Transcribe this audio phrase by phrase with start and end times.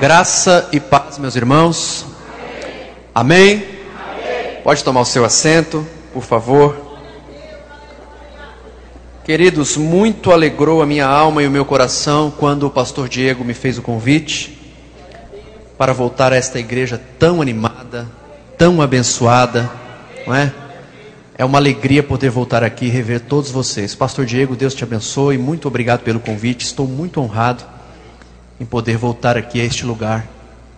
[0.00, 2.06] Graça e paz, meus irmãos.
[3.14, 3.62] Amém?
[4.64, 6.74] Pode tomar o seu assento, por favor.
[9.22, 13.52] Queridos, muito alegrou a minha alma e o meu coração quando o pastor Diego me
[13.52, 14.58] fez o convite
[15.76, 18.08] para voltar a esta igreja tão animada,
[18.56, 19.70] tão abençoada,
[20.26, 20.50] não é?
[21.36, 23.94] É uma alegria poder voltar aqui e rever todos vocês.
[23.94, 25.36] Pastor Diego, Deus te abençoe.
[25.36, 26.64] Muito obrigado pelo convite.
[26.64, 27.79] Estou muito honrado
[28.60, 30.28] em poder voltar aqui a este lugar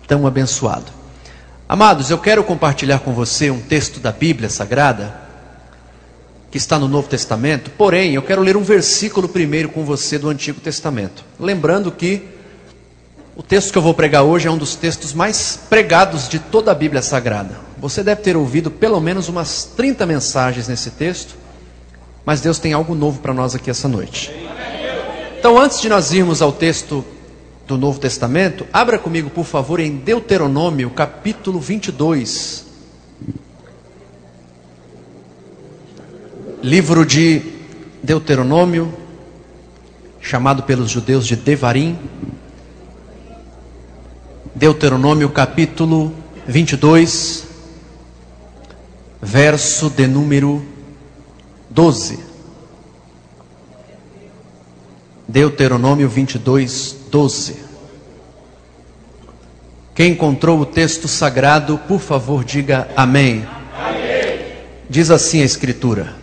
[0.07, 0.87] tão abençoado.
[1.69, 5.21] Amados, eu quero compartilhar com você um texto da Bíblia Sagrada
[6.51, 10.29] que está no Novo Testamento, porém, eu quero ler um versículo primeiro com você do
[10.29, 11.25] Antigo Testamento.
[11.41, 12.29] Lembrando que
[13.35, 16.71] o texto que eu vou pregar hoje é um dos textos mais pregados de toda
[16.71, 17.59] a Bíblia Sagrada.
[17.79, 21.35] Você deve ter ouvido pelo menos umas 30 mensagens nesse texto,
[22.23, 24.31] mas Deus tem algo novo para nós aqui essa noite.
[25.39, 27.03] Então, antes de nós irmos ao texto
[27.67, 32.67] do Novo Testamento, abra comigo, por favor, em Deuteronômio, capítulo 22.
[36.63, 37.43] Livro de
[38.03, 38.93] Deuteronômio,
[40.21, 41.99] chamado pelos judeus de Devarim.
[44.55, 46.13] Deuteronômio capítulo
[46.47, 47.47] 22,
[49.21, 50.65] verso de número
[51.71, 52.19] 12.
[55.27, 57.02] Deuteronômio 22, 12.
[59.95, 63.47] Quem encontrou o texto sagrado, por favor, diga amém.
[63.77, 64.41] amém.
[64.89, 66.17] Diz assim a Escritura: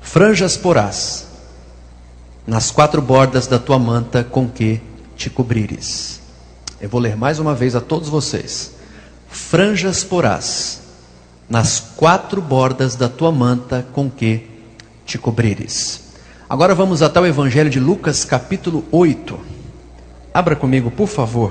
[0.00, 1.26] Franjas porás
[2.46, 4.80] nas quatro bordas da tua manta com que
[5.16, 6.20] te cobrires.
[6.80, 8.72] Eu vou ler mais uma vez a todos vocês.
[9.28, 10.80] Franjas porás
[11.48, 14.48] nas quatro bordas da tua manta com que
[15.04, 16.01] te cobrires.
[16.52, 19.40] Agora vamos até o Evangelho de Lucas, capítulo 8.
[20.34, 21.50] Abra comigo, por favor.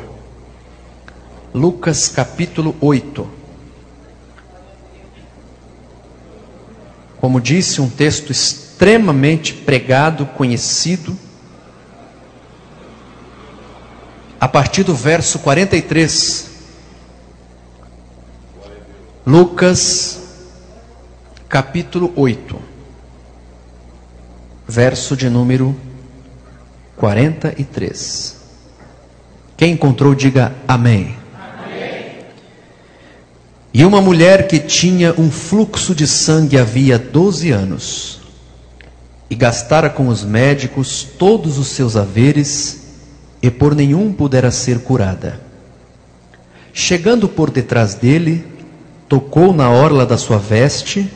[1.52, 3.27] Lucas, capítulo 8.
[7.19, 11.17] Como disse, um texto extremamente pregado, conhecido
[14.40, 16.51] a partir do verso 43.
[19.25, 20.22] Lucas,
[21.50, 22.71] capítulo 8,
[24.72, 25.76] verso de número
[26.96, 28.38] 43.
[29.58, 31.18] Quem encontrou, diga amém.
[33.74, 38.22] E uma mulher que tinha um fluxo de sangue havia 12 anos,
[39.30, 42.82] e gastara com os médicos todos os seus haveres,
[43.42, 45.42] e por nenhum pudera ser curada.
[46.74, 48.46] Chegando por detrás dele,
[49.09, 51.12] tocou na orla da sua veste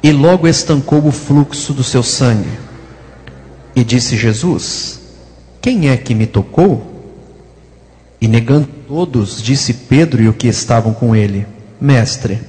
[0.00, 2.69] e logo estancou o fluxo do seu sangue.
[3.74, 5.00] E disse Jesus:
[5.60, 6.90] Quem é que me tocou?
[8.20, 11.46] E negando todos, disse Pedro e o que estavam com ele:
[11.80, 12.40] Mestre,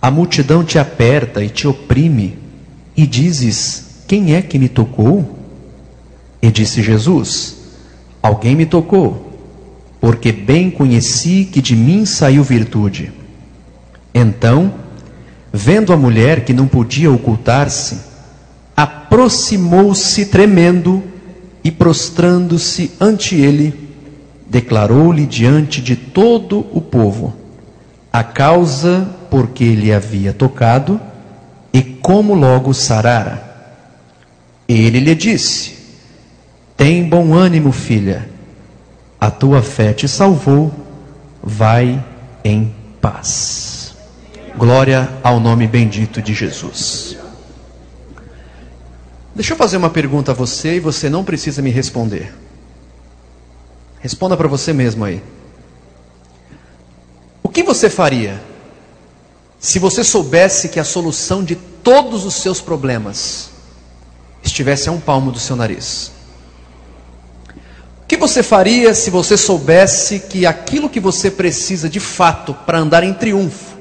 [0.00, 2.38] a multidão te aperta e te oprime,
[2.96, 5.38] e dizes: Quem é que me tocou?
[6.42, 7.56] E disse Jesus:
[8.20, 9.38] Alguém me tocou,
[10.00, 13.12] porque bem conheci que de mim saiu virtude.
[14.12, 14.74] Então,
[15.52, 18.13] vendo a mulher que não podia ocultar-se,
[19.14, 21.00] aproximou-se tremendo
[21.62, 23.72] e prostrando-se ante ele,
[24.44, 27.32] declarou-lhe diante de todo o povo
[28.12, 31.00] a causa por que lhe havia tocado
[31.72, 33.40] e como logo sarara.
[34.68, 35.78] Ele lhe disse:
[36.76, 38.28] tem bom ânimo, filha.
[39.20, 40.72] A tua fé te salvou.
[41.40, 42.02] Vai
[42.44, 43.94] em paz.
[44.56, 47.23] Glória ao nome bendito de Jesus.
[49.34, 52.32] Deixa eu fazer uma pergunta a você e você não precisa me responder.
[53.98, 55.20] Responda para você mesmo aí.
[57.42, 58.40] O que você faria
[59.58, 63.50] se você soubesse que a solução de todos os seus problemas
[64.42, 66.12] estivesse a um palmo do seu nariz?
[68.02, 72.78] O que você faria se você soubesse que aquilo que você precisa de fato para
[72.78, 73.74] andar em triunfo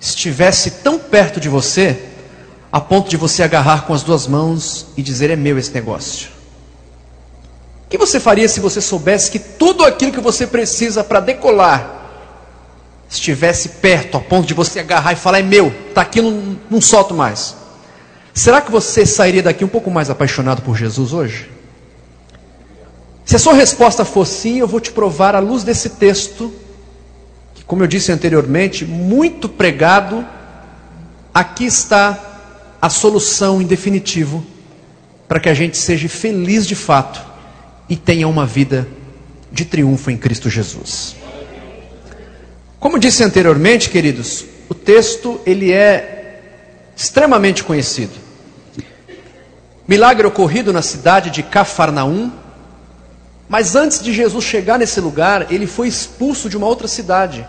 [0.00, 2.09] estivesse tão perto de você,
[2.72, 6.30] a ponto de você agarrar com as duas mãos e dizer: É meu esse negócio?
[7.86, 11.98] O que você faria se você soubesse que tudo aquilo que você precisa para decolar
[13.08, 16.80] estivesse perto, a ponto de você agarrar e falar: É meu, está aqui, não, não
[16.80, 17.56] solto mais?
[18.32, 21.50] Será que você sairia daqui um pouco mais apaixonado por Jesus hoje?
[23.24, 26.52] Se a sua resposta for sim, eu vou te provar à luz desse texto,
[27.54, 30.24] que, como eu disse anteriormente, muito pregado,
[31.34, 32.29] aqui está
[32.80, 34.44] a solução em definitivo
[35.28, 37.20] para que a gente seja feliz de fato
[37.88, 38.88] e tenha uma vida
[39.52, 41.16] de triunfo em Cristo Jesus.
[42.78, 46.40] Como disse anteriormente, queridos, o texto ele é
[46.96, 48.12] extremamente conhecido.
[49.86, 52.30] Milagre ocorrido na cidade de Cafarnaum,
[53.48, 57.44] mas antes de Jesus chegar nesse lugar, ele foi expulso de uma outra cidade.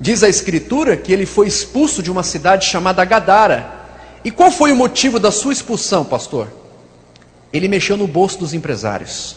[0.00, 3.77] Diz a Escritura que ele foi expulso de uma cidade chamada Gadara.
[4.24, 6.48] E qual foi o motivo da sua expulsão, pastor?
[7.52, 9.36] Ele mexeu no bolso dos empresários.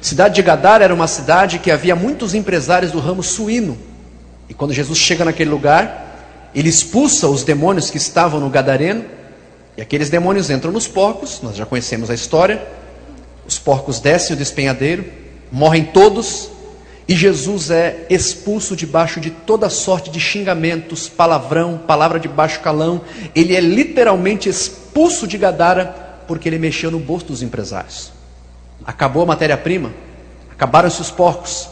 [0.00, 3.76] Cidade de Gadara era uma cidade que havia muitos empresários do ramo suíno.
[4.48, 9.04] E quando Jesus chega naquele lugar, ele expulsa os demônios que estavam no gadareno,
[9.76, 12.66] e aqueles demônios entram nos porcos, nós já conhecemos a história.
[13.46, 15.04] Os porcos descem o despenhadeiro,
[15.52, 16.50] morrem todos,
[17.08, 23.00] e Jesus é expulso debaixo de toda sorte de xingamentos, palavrão, palavra de baixo calão.
[23.32, 25.86] Ele é literalmente expulso de Gadara
[26.26, 28.10] porque ele mexeu no bolso dos empresários.
[28.84, 29.92] Acabou a matéria-prima,
[30.50, 31.68] acabaram-se os porcos.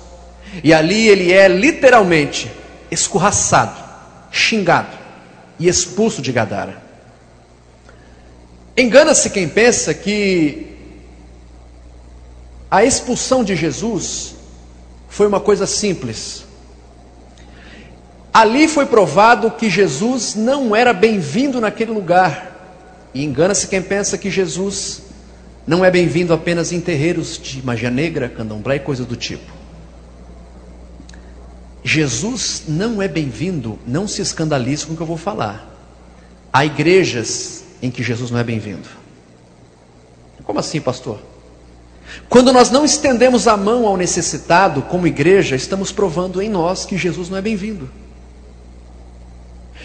[0.62, 2.48] E ali ele é literalmente
[2.88, 3.82] escorraçado,
[4.30, 4.96] xingado
[5.58, 6.80] e expulso de Gadara.
[8.76, 10.76] Engana-se quem pensa que
[12.70, 14.33] a expulsão de Jesus
[15.14, 16.44] foi uma coisa simples.
[18.32, 23.08] Ali foi provado que Jesus não era bem-vindo naquele lugar.
[23.14, 25.02] E engana-se quem pensa que Jesus
[25.64, 29.52] não é bem-vindo apenas em terreiros de magia negra, candomblé e coisa do tipo.
[31.84, 35.64] Jesus não é bem-vindo, não se escandalize com o que eu vou falar.
[36.52, 38.88] Há igrejas em que Jesus não é bem-vindo.
[40.42, 41.33] Como assim, pastor?
[42.28, 46.96] Quando nós não estendemos a mão ao necessitado como igreja, estamos provando em nós que
[46.96, 47.88] Jesus não é bem-vindo.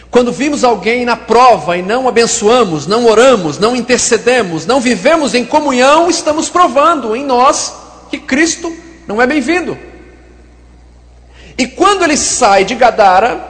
[0.10, 5.46] Quando vimos alguém na prova e não abençoamos, não oramos, não intercedemos, não vivemos em
[5.46, 7.76] comunhão, estamos provando em nós
[8.10, 8.76] que Cristo
[9.06, 9.78] não é bem-vindo.
[11.58, 13.46] E quando ele sai de Gadara,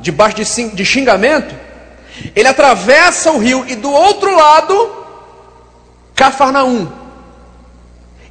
[0.00, 1.54] debaixo de xingamento,
[2.36, 4.96] ele atravessa o rio e do outro lado,
[6.14, 7.01] Cafarnaum.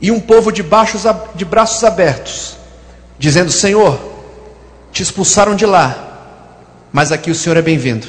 [0.01, 1.03] E um povo de, baixos,
[1.35, 2.57] de braços abertos,
[3.19, 3.99] dizendo: Senhor,
[4.91, 6.47] te expulsaram de lá,
[6.91, 8.07] mas aqui o Senhor é bem-vindo.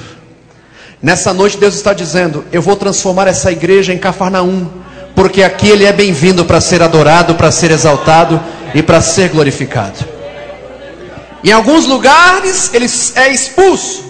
[1.02, 4.68] Nessa noite, Deus está dizendo: Eu vou transformar essa igreja em Cafarnaum,
[5.14, 8.40] porque aqui Ele é bem-vindo para ser adorado, para ser exaltado
[8.74, 10.12] e para ser glorificado.
[11.44, 12.86] Em alguns lugares ele
[13.16, 14.04] é expulso,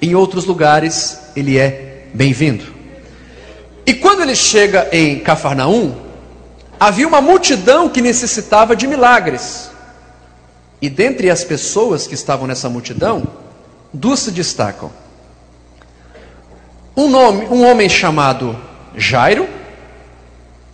[0.00, 2.64] em outros lugares ele é bem-vindo.
[3.84, 5.94] E quando ele chega em Cafarnaum,
[6.78, 9.70] havia uma multidão que necessitava de milagres.
[10.80, 13.26] E dentre as pessoas que estavam nessa multidão,
[13.92, 14.90] duas se destacam.
[16.96, 18.56] Um, nome, um homem chamado
[18.96, 19.48] Jairo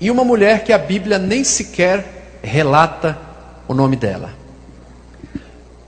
[0.01, 3.19] e uma mulher que a Bíblia nem sequer relata
[3.67, 4.31] o nome dela.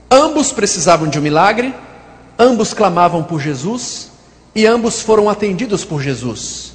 [0.09, 1.73] Ambos precisavam de um milagre,
[2.39, 4.09] ambos clamavam por Jesus
[4.55, 6.73] e ambos foram atendidos por Jesus.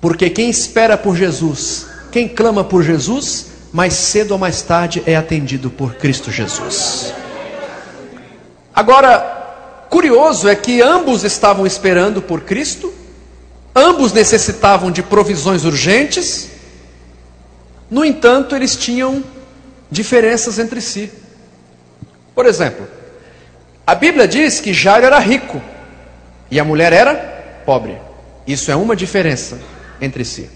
[0.00, 5.16] Porque quem espera por Jesus, quem clama por Jesus, mais cedo ou mais tarde é
[5.16, 7.12] atendido por Cristo Jesus.
[8.72, 9.18] Agora,
[9.90, 12.94] curioso é que ambos estavam esperando por Cristo,
[13.74, 16.50] ambos necessitavam de provisões urgentes,
[17.90, 19.24] no entanto, eles tinham
[19.90, 21.10] diferenças entre si.
[22.32, 22.86] Por exemplo,
[23.84, 25.60] a Bíblia diz que Jairo era rico
[26.48, 27.16] e a mulher era
[27.66, 27.98] pobre.
[28.46, 29.58] Isso é uma diferença
[30.00, 30.48] entre si.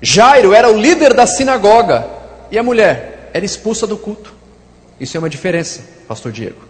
[0.00, 2.06] Jairo era o líder da sinagoga
[2.50, 4.34] e a mulher era expulsa do culto.
[5.00, 6.60] Isso é uma diferença, pastor Diego.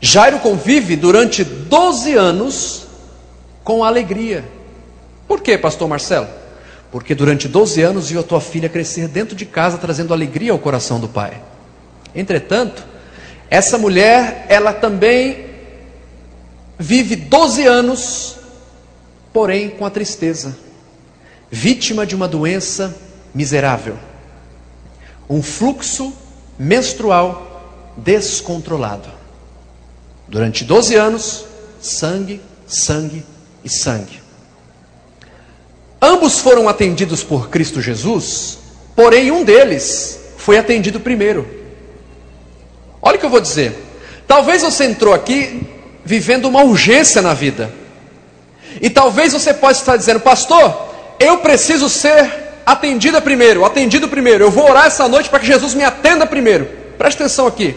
[0.00, 2.86] Jairo convive durante 12 anos
[3.62, 4.44] com alegria.
[5.28, 6.26] Por quê, pastor Marcelo?
[6.90, 10.58] Porque durante 12 anos viu a tua filha crescer dentro de casa, trazendo alegria ao
[10.58, 11.40] coração do pai.
[12.14, 12.84] Entretanto,
[13.48, 15.46] essa mulher, ela também
[16.78, 18.36] vive 12 anos,
[19.32, 20.56] porém com a tristeza,
[21.54, 22.96] vítima de uma doença
[23.34, 23.98] miserável,
[25.28, 26.10] um fluxo
[26.58, 29.10] menstrual descontrolado.
[30.26, 31.44] Durante 12 anos,
[31.78, 33.22] sangue, sangue
[33.62, 34.22] e sangue.
[36.00, 38.58] Ambos foram atendidos por Cristo Jesus,
[38.96, 41.46] porém um deles foi atendido primeiro.
[43.02, 43.76] Olha o que eu vou dizer.
[44.26, 45.68] Talvez você entrou aqui
[46.02, 47.70] vivendo uma urgência na vida.
[48.80, 50.91] E talvez você possa estar dizendo, pastor,
[51.22, 52.30] eu preciso ser
[52.66, 54.44] atendida primeiro, atendido primeiro.
[54.44, 56.68] Eu vou orar essa noite para que Jesus me atenda primeiro.
[56.98, 57.74] Preste atenção aqui.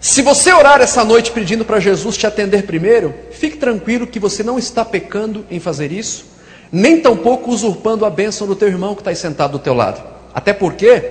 [0.00, 4.42] Se você orar essa noite pedindo para Jesus te atender primeiro, fique tranquilo que você
[4.42, 6.26] não está pecando em fazer isso,
[6.70, 10.02] nem tampouco usurpando a bênção do teu irmão que está aí sentado do teu lado.
[10.34, 11.10] Até porque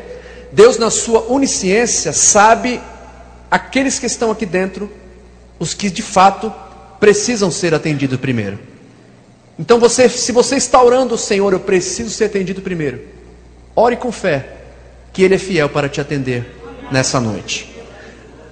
[0.51, 2.79] Deus, na sua onisciência, sabe
[3.49, 4.91] aqueles que estão aqui dentro,
[5.57, 6.53] os que de fato
[6.99, 8.59] precisam ser atendidos primeiro.
[9.57, 13.01] Então, você, se você está orando, Senhor, eu preciso ser atendido primeiro.
[13.75, 14.47] Ore com fé,
[15.11, 16.45] que Ele é fiel para te atender
[16.91, 17.73] nessa noite.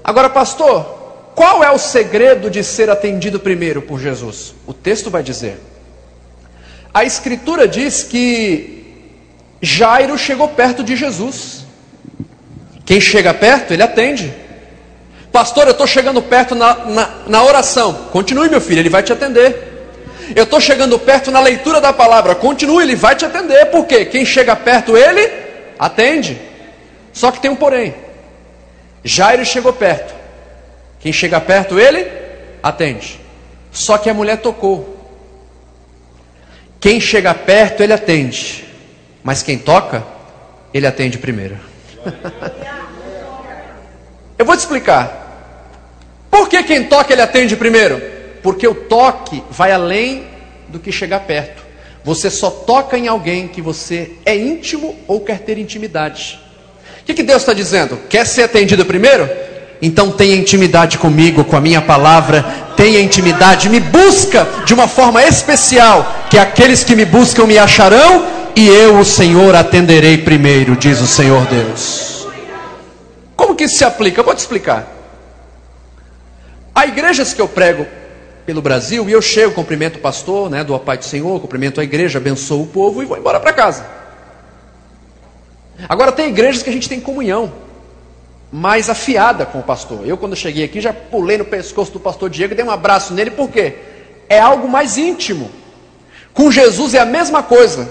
[0.03, 1.01] Agora, pastor,
[1.36, 4.53] qual é o segredo de ser atendido primeiro por Jesus?
[4.67, 5.60] O texto vai dizer.
[6.93, 8.81] A Escritura diz que
[9.62, 11.65] Jairo chegou perto de Jesus.
[12.86, 14.34] Quem chega perto, ele atende.
[15.31, 17.93] Pastor, eu estou chegando perto na, na, na oração.
[18.12, 19.71] Continue, meu filho, ele vai te atender.
[20.36, 22.36] Eu estou chegando perto na leitura da palavra.
[22.36, 23.66] Continue, ele vai te atender.
[23.68, 24.06] Por quê?
[24.06, 25.32] Quem chega perto, ele
[25.78, 26.40] atende.
[27.12, 27.94] Só que tem um porém.
[29.04, 30.14] Jairo chegou perto.
[31.00, 32.08] Quem chega perto, ele
[32.62, 33.20] atende.
[33.72, 34.98] Só que a mulher tocou.
[36.80, 38.66] Quem chega perto, ele atende.
[39.24, 40.04] Mas quem toca,
[40.74, 41.58] ele atende primeiro.
[44.38, 45.20] Eu vou te explicar.
[46.32, 48.21] Por que quem toca ele atende primeiro?
[48.41, 50.27] Porque o toque vai além
[50.67, 51.63] do que chegar perto.
[52.03, 56.39] Você só toca em alguém que você é íntimo ou quer ter intimidade.
[57.01, 57.98] O que, que Deus está dizendo?
[58.10, 59.29] Quer ser atendido primeiro?
[59.81, 62.43] Então tenha intimidade comigo, com a minha palavra,
[62.75, 68.27] tenha intimidade, me busca de uma forma especial, que aqueles que me buscam me acharão,
[68.55, 72.27] e eu, o Senhor, atenderei primeiro, diz o Senhor Deus.
[73.36, 74.19] Como que isso se aplica?
[74.19, 74.88] Eu vou te explicar.
[76.75, 77.88] Há igrejas que eu prego
[78.45, 81.83] pelo Brasil e eu chego, cumprimento o pastor, né, do Pai do Senhor, cumprimento a
[81.83, 83.86] igreja, abençoo o povo e vou embora para casa.
[85.88, 87.51] Agora tem igrejas que a gente tem comunhão
[88.51, 90.05] mais afiada com o pastor.
[90.05, 93.31] Eu quando cheguei aqui já pulei no pescoço do pastor Diego dei um abraço nele,
[93.31, 93.75] por quê?
[94.27, 95.50] É algo mais íntimo.
[96.33, 97.89] Com Jesus é a mesma coisa.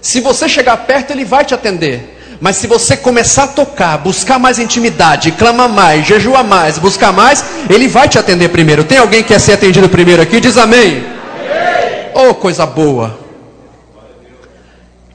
[0.00, 2.19] Se você chegar perto, ele vai te atender.
[2.40, 7.44] Mas se você começar a tocar, buscar mais intimidade, clamar mais, jejuar mais, buscar mais,
[7.68, 8.82] ele vai te atender primeiro.
[8.82, 10.40] Tem alguém que quer ser atendido primeiro aqui?
[10.40, 11.04] Diz amém.
[11.04, 12.28] amém.
[12.30, 13.18] Oh, coisa boa.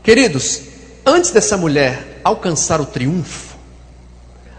[0.03, 0.61] Queridos,
[1.03, 3.55] antes dessa mulher alcançar o triunfo,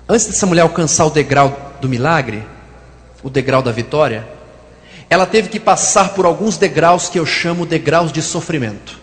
[0.09, 2.45] antes dessa mulher alcançar o degrau do milagre,
[3.23, 4.27] o degrau da vitória,
[5.09, 8.99] ela teve que passar por alguns degraus que eu chamo degraus de sofrimento.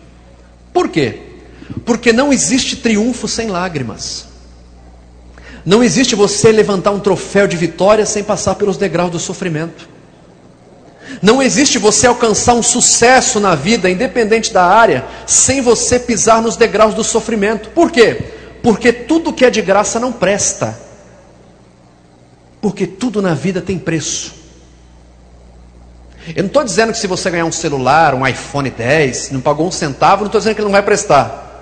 [0.74, 1.33] Por quê?
[1.86, 4.26] Porque não existe triunfo sem lágrimas.
[5.66, 9.88] Não existe você levantar um troféu de vitória sem passar pelos degraus do sofrimento.
[11.22, 16.58] Não existe você alcançar um sucesso na vida, independente da área, sem você pisar nos
[16.58, 17.70] degraus do sofrimento.
[17.70, 18.34] Por quê?
[18.62, 20.78] Porque tudo que é de graça não presta.
[22.62, 24.44] Porque tudo na vida tem preço.
[26.36, 29.68] Eu não estou dizendo que se você ganhar um celular, um iPhone 10, não pagou
[29.68, 31.53] um centavo, não estou dizendo que ele não vai prestar.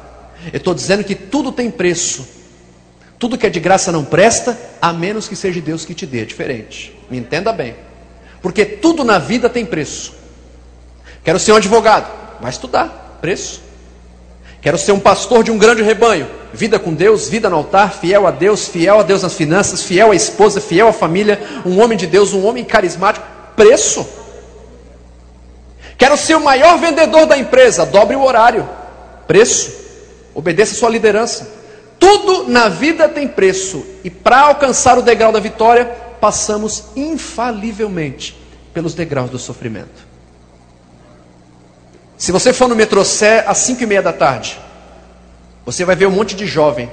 [0.52, 2.28] Eu estou dizendo que tudo tem preço.
[3.20, 6.22] Tudo que é de graça não presta, a menos que seja Deus que te dê.
[6.22, 6.98] É diferente.
[7.10, 7.76] Me entenda bem.
[8.42, 10.16] Porque tudo na vida tem preço.
[11.24, 12.12] Quero ser um advogado.
[12.42, 13.20] Vai estudar.
[13.22, 13.62] Preço.
[14.62, 16.28] Quero ser um pastor de um grande rebanho.
[16.54, 20.12] Vida com Deus, vida no altar, fiel a Deus, fiel a Deus nas finanças, fiel
[20.12, 23.26] à esposa, fiel à família, um homem de Deus, um homem carismático.
[23.56, 24.08] Preço.
[25.98, 27.86] Quero ser o maior vendedor da empresa.
[27.86, 28.68] Dobre o horário.
[29.28, 29.81] Preço.
[30.34, 31.50] Obedeça sua liderança.
[32.00, 35.86] Tudo na vida tem preço, e para alcançar o degrau da vitória,
[36.20, 38.36] passamos infalivelmente
[38.74, 40.10] pelos degraus do sofrimento.
[42.18, 44.60] Se você for no metrocé às 5 e meia da tarde,
[45.66, 46.90] você vai ver um monte de jovem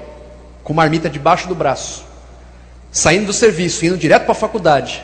[0.62, 2.04] com marmita debaixo do braço,
[2.90, 5.02] saindo do serviço, indo direto para a faculdade,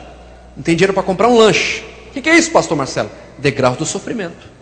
[0.56, 1.84] não tem dinheiro para comprar um lanche.
[2.08, 3.10] O que, que é isso, pastor Marcelo?
[3.38, 4.53] Degrau do sofrimento.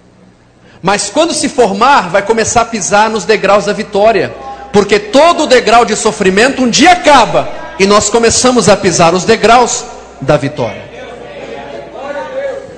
[0.83, 4.35] Mas quando se formar, vai começar a pisar nos degraus da vitória,
[4.73, 7.49] porque todo degrau de sofrimento um dia acaba
[7.79, 9.85] e nós começamos a pisar os degraus
[10.21, 10.91] da vitória.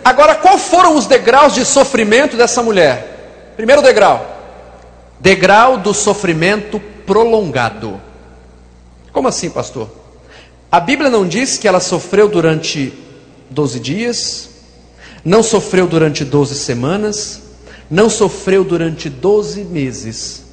[0.05, 3.53] Agora, qual foram os degraus de sofrimento dessa mulher?
[3.57, 4.27] Primeiro degrau,
[5.19, 7.99] degrau do sofrimento prolongado.
[9.13, 9.89] Como assim, pastor?
[10.71, 12.93] A Bíblia não diz que ela sofreu durante
[13.49, 14.51] 12 dias,
[15.25, 17.44] não sofreu durante 12 semanas,
[17.91, 20.45] não sofreu durante 12 meses,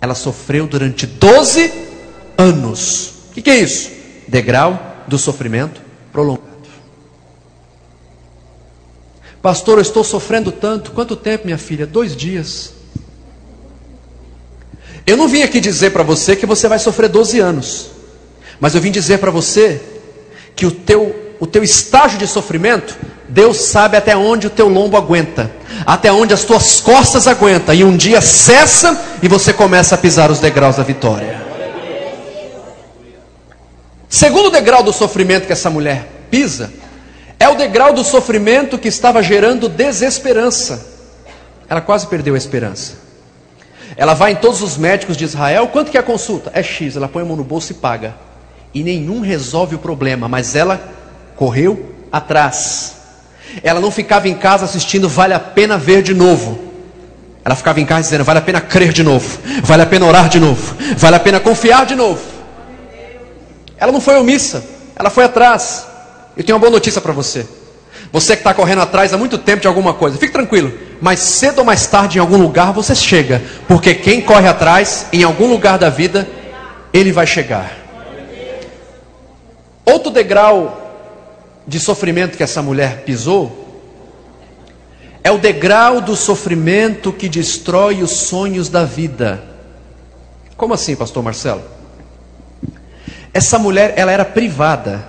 [0.00, 1.72] ela sofreu durante 12
[2.36, 3.14] anos.
[3.30, 3.90] O que, que é isso?
[4.28, 5.80] Degrau do sofrimento
[6.12, 6.46] prolongado.
[9.40, 10.90] Pastor, eu estou sofrendo tanto.
[10.90, 11.86] Quanto tempo, minha filha?
[11.86, 12.72] Dois dias.
[15.06, 17.90] Eu não vim aqui dizer para você que você vai sofrer 12 anos,
[18.58, 19.80] mas eu vim dizer para você
[20.56, 22.96] que o teu, o teu estágio de sofrimento
[23.28, 25.50] Deus sabe até onde o teu lombo aguenta,
[25.84, 30.30] até onde as tuas costas aguentam, e um dia cessa e você começa a pisar
[30.30, 31.44] os degraus da vitória.
[34.08, 36.72] Segundo degrau do sofrimento que essa mulher pisa,
[37.38, 40.94] é o degrau do sofrimento que estava gerando desesperança.
[41.68, 42.94] Ela quase perdeu a esperança.
[43.96, 46.50] Ela vai em todos os médicos de Israel, quanto que é a consulta?
[46.54, 48.14] É X, ela põe a mão no bolso e paga.
[48.72, 50.95] E nenhum resolve o problema, mas ela
[51.36, 52.94] correu atrás.
[53.62, 56.66] Ela não ficava em casa assistindo Vale a Pena Ver de novo.
[57.44, 60.28] Ela ficava em casa dizendo: Vale a pena crer de novo, vale a pena orar
[60.28, 62.20] de novo, vale a pena confiar de novo.
[63.78, 64.64] Ela não foi omissa,
[64.96, 65.86] ela foi atrás.
[66.36, 67.46] Eu tenho uma boa notícia para você.
[68.12, 70.72] Você que está correndo atrás há muito tempo de alguma coisa, fique tranquilo.
[71.00, 73.40] Mais cedo ou mais tarde, em algum lugar você chega.
[73.68, 76.26] Porque quem corre atrás, em algum lugar da vida,
[76.92, 77.70] ele vai chegar.
[79.84, 80.85] Outro degrau
[81.66, 83.64] de sofrimento que essa mulher pisou
[85.26, 89.42] é o degrau do sofrimento que destrói os sonhos da vida.
[90.56, 91.62] Como assim, pastor Marcelo?
[93.34, 95.04] Essa mulher, ela era privada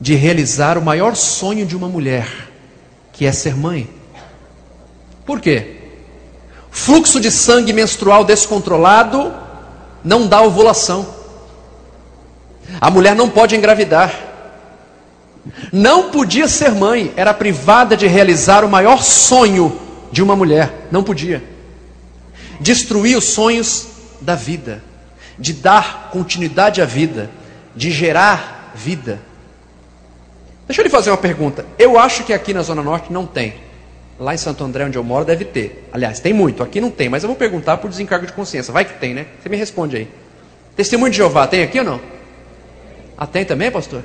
[0.00, 2.26] de realizar o maior sonho de uma mulher,
[3.12, 3.88] que é ser mãe.
[5.26, 5.76] Por quê?
[6.70, 9.30] Fluxo de sangue menstrual descontrolado
[10.02, 11.06] não dá ovulação.
[12.80, 14.31] A mulher não pode engravidar.
[15.72, 19.78] Não podia ser mãe, era privada de realizar o maior sonho
[20.10, 20.86] de uma mulher.
[20.90, 21.42] Não podia.
[22.60, 23.88] Destruir os sonhos
[24.20, 24.82] da vida
[25.38, 27.30] de dar continuidade à vida,
[27.74, 29.20] de gerar vida.
[30.66, 31.66] Deixa eu lhe fazer uma pergunta.
[31.78, 33.54] Eu acho que aqui na Zona Norte não tem.
[34.18, 35.88] Lá em Santo André, onde eu moro, deve ter.
[35.92, 36.62] Aliás, tem muito.
[36.62, 38.72] Aqui não tem, mas eu vou perguntar por desencargo de consciência.
[38.72, 39.26] Vai que tem, né?
[39.42, 40.08] Você me responde aí.
[40.76, 42.00] Testemunho de Jeová tem aqui ou não?
[43.18, 44.02] Ah, tem também, pastor?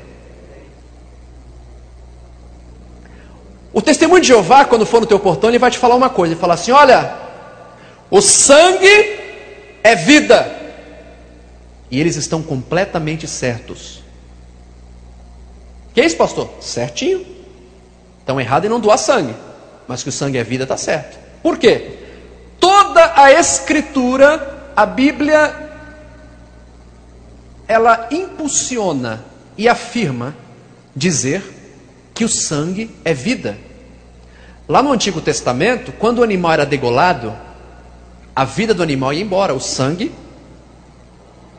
[3.77, 6.33] O testemunho de Jeová, quando for no teu portão, ele vai te falar uma coisa.
[6.33, 7.13] Ele fala assim: olha,
[8.09, 9.19] o sangue
[9.83, 10.51] é vida.
[11.91, 14.01] E eles estão completamente certos.
[15.93, 16.49] Que é isso, pastor?
[16.59, 17.23] Certinho.
[18.19, 19.35] Estão errados em não doar sangue.
[19.87, 21.15] Mas que o sangue é vida, está certo.
[21.43, 21.99] Por quê?
[22.59, 25.55] Toda a escritura, a Bíblia,
[27.67, 29.23] ela impulsiona
[29.55, 30.35] e afirma
[30.95, 31.43] dizer
[32.15, 33.66] que o sangue é vida.
[34.67, 37.33] Lá no Antigo Testamento, quando o animal era degolado,
[38.35, 40.11] a vida do animal ia embora, o sangue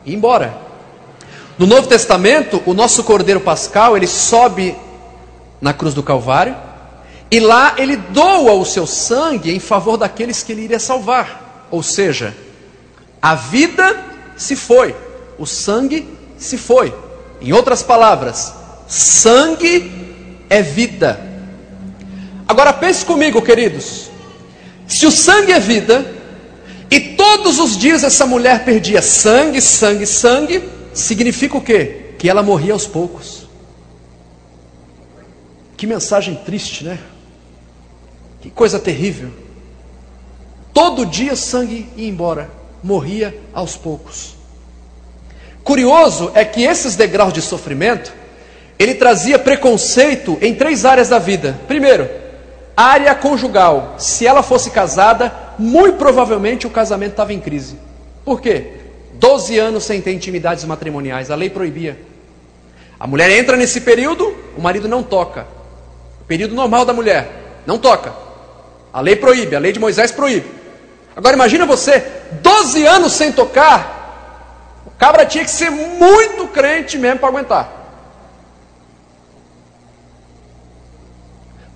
[0.05, 0.55] ir embora.
[1.57, 4.75] No Novo Testamento, o nosso Cordeiro Pascal, ele sobe
[5.59, 6.55] na cruz do Calvário
[7.31, 11.67] e lá ele doa o seu sangue em favor daqueles que ele iria salvar.
[11.69, 12.35] Ou seja,
[13.21, 14.05] a vida
[14.37, 14.95] se foi,
[15.37, 16.93] o sangue se foi.
[17.41, 18.53] Em outras palavras,
[18.87, 19.91] sangue
[20.49, 21.28] é vida.
[22.49, 24.09] Agora pense comigo, queridos.
[24.87, 26.03] Se o sangue é vida,
[26.89, 30.67] e todos os dias essa mulher perdia sangue, sangue, sangue.
[30.91, 32.15] Significa o quê?
[32.17, 33.47] Que ela morria aos poucos.
[35.77, 36.97] Que mensagem triste, né?
[38.41, 39.29] Que coisa terrível.
[40.73, 42.49] Todo dia sangue ia embora,
[42.83, 44.35] morria aos poucos.
[45.63, 48.11] Curioso é que esses degraus de sofrimento,
[48.79, 51.59] ele trazia preconceito em três áreas da vida.
[51.67, 52.09] Primeiro,
[52.79, 53.95] área conjugal.
[53.97, 57.77] Se ela fosse casada, muito provavelmente o casamento estava em crise.
[58.23, 58.71] Por quê?
[59.15, 61.99] Doze anos sem ter intimidades matrimoniais, a lei proibia.
[62.97, 65.45] A mulher entra nesse período, o marido não toca.
[66.21, 68.13] O período normal da mulher, não toca.
[68.93, 70.49] A lei proíbe, a lei de Moisés proíbe.
[71.15, 72.01] Agora imagina você,
[72.41, 77.78] 12 anos sem tocar, o cabra tinha que ser muito crente mesmo para aguentar.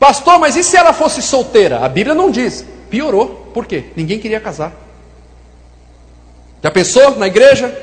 [0.03, 1.79] Pastor, mas e se ela fosse solteira?
[1.79, 2.65] A Bíblia não diz.
[2.89, 3.49] Piorou.
[3.53, 3.85] Por quê?
[3.95, 4.73] Ninguém queria casar.
[6.61, 7.73] Já pensou na igreja?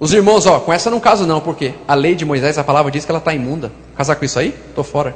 [0.00, 2.90] Os irmãos, ó, com essa não caso não, porque a lei de Moisés, a palavra
[2.90, 3.70] diz que ela está imunda.
[3.96, 4.48] Casar com isso aí?
[4.70, 5.14] Estou fora.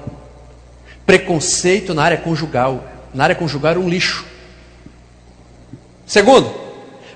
[1.04, 2.84] Preconceito na área conjugal.
[3.12, 4.24] Na área conjugal era um lixo.
[6.06, 6.48] Segundo,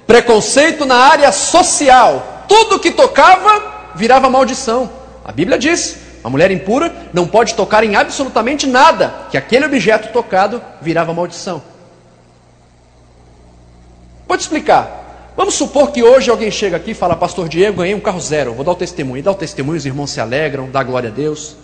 [0.08, 2.46] preconceito na área social.
[2.48, 4.90] Tudo que tocava virava maldição.
[5.24, 10.12] A Bíblia diz: a mulher impura não pode tocar em absolutamente nada, que aquele objeto
[10.12, 11.62] tocado virava maldição.
[14.36, 15.32] Te explicar.
[15.36, 18.54] Vamos supor que hoje alguém chega aqui e fala, Pastor Diego, ganhei um carro zero,
[18.54, 19.20] vou dar o testemunho.
[19.20, 21.54] E dá o testemunho, os irmãos se alegram, dá glória a Deus.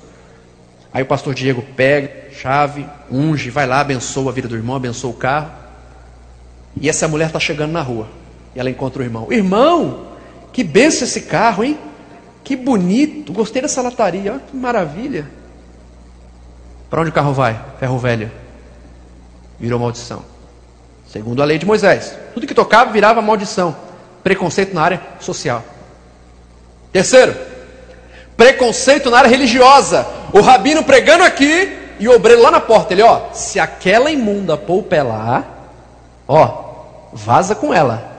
[0.94, 5.10] Aí o pastor Diego pega, chave, unge, vai lá, abençoa a vida do irmão, abençoa
[5.10, 5.50] o carro.
[6.80, 8.06] E essa mulher está chegando na rua.
[8.54, 9.26] E ela encontra o irmão.
[9.32, 10.06] Irmão,
[10.52, 11.76] que benção esse carro, hein?
[12.44, 15.28] Que bonito, gostei dessa lataria, olha que maravilha.
[16.90, 17.58] Para onde o carro vai?
[17.78, 18.30] Ferro velho.
[19.58, 20.24] Virou maldição.
[21.08, 22.16] Segundo a lei de Moisés.
[22.34, 23.76] Tudo que tocava virava maldição.
[24.22, 25.64] Preconceito na área social.
[26.92, 27.34] Terceiro,
[28.36, 30.06] preconceito na área religiosa.
[30.32, 32.92] O rabino pregando aqui e o obreiro lá na porta.
[32.92, 35.44] Ele, ó, se aquela imunda pôr o pé lá,
[36.26, 36.74] ó,
[37.12, 38.10] vaza com ela.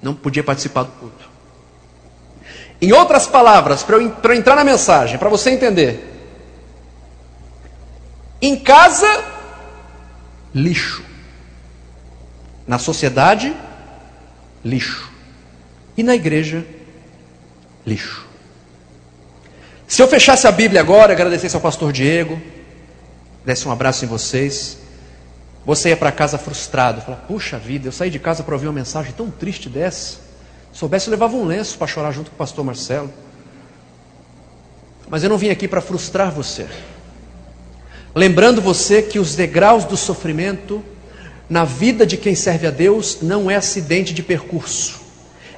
[0.00, 1.33] Não podia participar do culto.
[2.80, 6.12] Em outras palavras, para eu, eu entrar na mensagem, para você entender.
[8.40, 9.24] Em casa,
[10.54, 11.02] lixo.
[12.66, 13.54] Na sociedade,
[14.64, 15.10] lixo.
[15.96, 16.64] E na igreja,
[17.86, 18.26] lixo.
[19.86, 22.40] Se eu fechasse a Bíblia agora, agradecesse ao pastor Diego,
[23.44, 24.78] desse um abraço em vocês,
[25.64, 28.72] você ia para casa frustrado, falar: Puxa vida, eu saí de casa para ouvir uma
[28.72, 30.23] mensagem tão triste dessa.
[30.74, 33.08] Se soubesse, eu levava um lenço para chorar junto com o pastor Marcelo.
[35.08, 36.66] Mas eu não vim aqui para frustrar você.
[38.12, 40.84] Lembrando você que os degraus do sofrimento
[41.48, 45.00] na vida de quem serve a Deus não é acidente de percurso,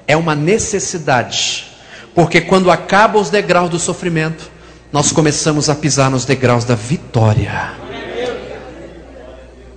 [0.07, 1.73] é uma necessidade.
[2.15, 4.51] Porque quando acabam os degraus do sofrimento,
[4.93, 7.86] nós começamos a pisar nos degraus da vitória.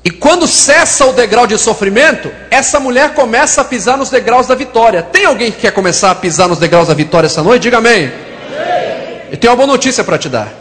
[0.10, 4.56] E quando cessa o degrau de sofrimento, essa mulher começa a pisar nos degraus da
[4.56, 5.04] vitória.
[5.04, 7.62] Tem alguém que quer começar a pisar nos degraus da vitória essa noite?
[7.62, 8.06] Diga amém.
[8.06, 9.22] amém.
[9.32, 10.52] Eu tenho uma boa notícia para te dar.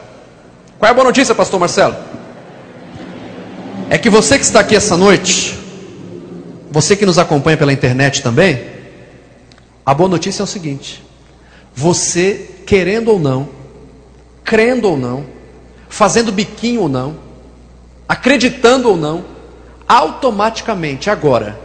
[0.78, 1.96] Qual é a boa notícia, pastor Marcelo?
[3.88, 5.58] É que você que está aqui essa noite,
[6.70, 8.62] você que nos acompanha pela internet também,
[9.86, 11.02] a boa notícia é o seguinte:
[11.74, 13.48] você, querendo ou não,
[14.44, 15.24] crendo ou não,
[15.88, 17.16] fazendo biquinho ou não,
[18.06, 19.37] acreditando ou não,
[19.88, 21.58] automaticamente agora,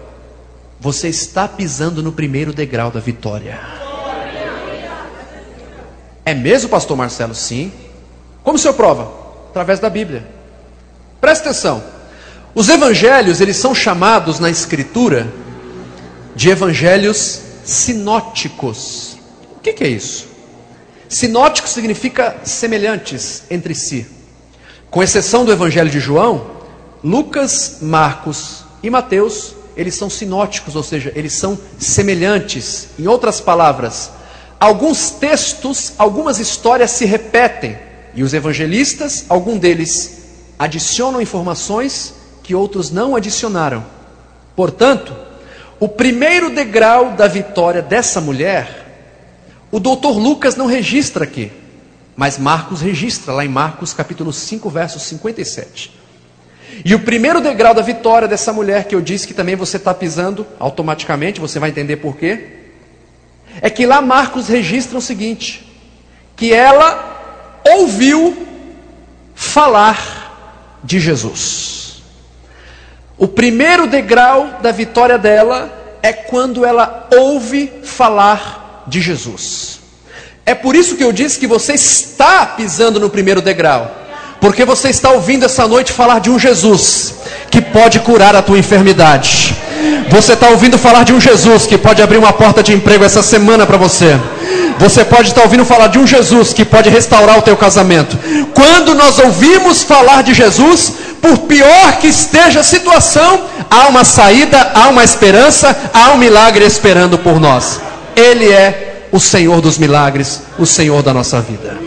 [0.80, 3.60] você está pisando no primeiro degrau da vitória.
[6.26, 7.36] É mesmo, pastor Marcelo?
[7.36, 7.72] Sim.
[8.44, 9.12] Como o senhor prova?
[9.50, 10.26] Através da Bíblia.
[11.20, 11.84] Presta atenção.
[12.56, 15.28] Os evangelhos, eles são chamados na escritura
[16.36, 19.14] de evangelhos sinóticos
[19.64, 20.28] que, que é isso?
[21.08, 24.06] Sinótico significa semelhantes entre si.
[24.92, 26.46] Com exceção do Evangelho de João,
[27.04, 32.90] Lucas, Marcos e Mateus, eles são sinóticos, ou seja, eles são semelhantes.
[32.98, 34.12] Em outras palavras,
[34.60, 37.78] alguns textos, algumas histórias se repetem,
[38.16, 40.22] e os evangelistas, algum deles
[40.58, 42.14] adicionam informações
[42.44, 43.84] que outros não adicionaram.
[44.56, 45.16] Portanto,
[45.80, 48.84] o primeiro degrau da vitória dessa mulher
[49.74, 51.52] o doutor Lucas não registra aqui,
[52.16, 55.92] mas Marcos registra, lá em Marcos capítulo 5, verso 57.
[56.86, 59.94] E o primeiro degrau da vitória dessa mulher, que eu disse que também você está
[59.94, 62.48] pisando automaticamente, você vai entender por quê,
[63.62, 65.68] é que lá Marcos registra o seguinte:
[66.36, 68.48] que ela ouviu
[69.36, 72.04] falar de Jesus.
[73.18, 79.80] O primeiro degrau da vitória dela é quando ela ouve falar de Jesus.
[80.46, 84.03] É por isso que eu disse que você está pisando no primeiro degrau.
[84.44, 87.14] Porque você está ouvindo essa noite falar de um Jesus
[87.50, 89.56] que pode curar a tua enfermidade.
[90.10, 93.24] Você está ouvindo falar de um Jesus que pode abrir uma porta de emprego essa
[93.24, 94.20] semana para você.
[94.78, 98.20] Você pode estar ouvindo falar de um Jesus que pode restaurar o teu casamento.
[98.54, 104.74] Quando nós ouvimos falar de Jesus, por pior que esteja a situação, há uma saída,
[104.76, 107.80] há uma esperança, há um milagre esperando por nós.
[108.14, 111.83] Ele é o Senhor dos milagres, o Senhor da nossa vida.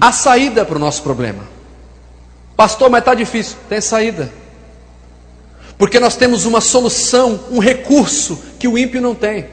[0.00, 1.42] Há saída para o nosso problema.
[2.56, 3.56] Pastor, mas está difícil.
[3.68, 4.32] Tem saída.
[5.76, 9.46] Porque nós temos uma solução, um recurso que o ímpio não tem.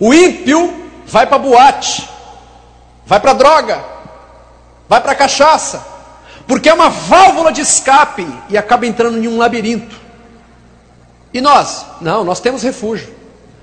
[0.00, 2.08] O ímpio vai para boate,
[3.06, 3.84] vai para droga,
[4.88, 5.86] vai para cachaça,
[6.46, 9.94] porque é uma válvula de escape e acaba entrando em um labirinto.
[11.32, 11.86] E nós?
[12.00, 13.14] Não, nós temos refúgio,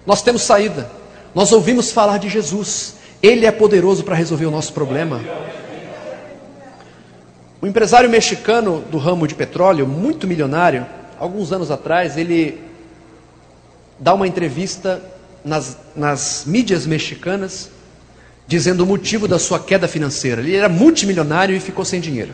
[0.06, 0.90] nós temos saída.
[1.36, 5.22] Nós ouvimos falar de Jesus, Ele é poderoso para resolver o nosso problema.
[7.62, 10.86] O empresário mexicano do ramo de petróleo, muito milionário,
[11.20, 12.62] alguns anos atrás, ele
[14.00, 15.02] dá uma entrevista
[15.44, 17.70] nas, nas mídias mexicanas,
[18.48, 20.42] dizendo o motivo da sua queda financeira.
[20.42, 22.34] Ele era multimilionário e ficou sem dinheiro.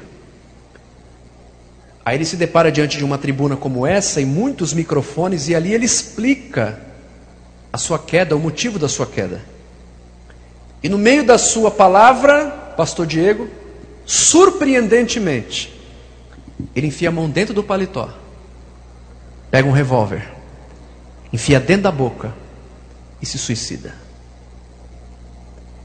[2.06, 5.74] Aí ele se depara diante de uma tribuna como essa e muitos microfones, e ali
[5.74, 6.80] ele explica
[7.74, 9.55] a sua queda, o motivo da sua queda.
[10.86, 13.50] E no meio da sua palavra, Pastor Diego,
[14.06, 15.74] surpreendentemente,
[16.76, 18.08] ele enfia a mão dentro do paletó,
[19.50, 20.32] pega um revólver,
[21.34, 22.32] enfia dentro da boca
[23.20, 23.96] e se suicida.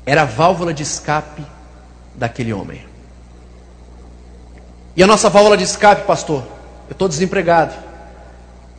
[0.04, 1.46] era a válvula de escape
[2.14, 2.84] daquele homem.
[4.94, 6.42] E a nossa válvula de escape, pastor?
[6.90, 7.72] Eu estou desempregado.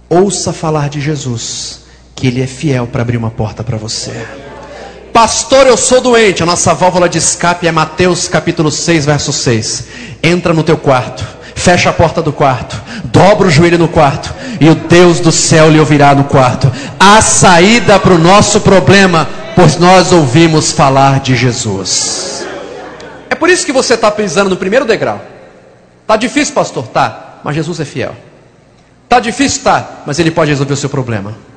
[0.08, 4.24] Ouça falar de Jesus, que Ele é fiel para abrir uma porta para você.
[5.14, 6.42] Pastor, eu sou doente.
[6.42, 9.88] A nossa válvula de escape é Mateus capítulo 6, verso 6.
[10.24, 14.70] Entra no teu quarto, fecha a porta do quarto, dobra o joelho no quarto, e
[14.70, 16.72] o Deus do céu lhe ouvirá no quarto.
[17.00, 22.46] Há saída para o nosso problema, pois nós ouvimos falar de Jesus.
[23.30, 25.22] É por isso que você está pisando no primeiro degrau.
[26.08, 26.88] Tá difícil, pastor?
[26.88, 28.16] Tá, mas Jesus é fiel.
[29.10, 31.51] Tá difícil, tá, mas Ele pode resolver o seu problema.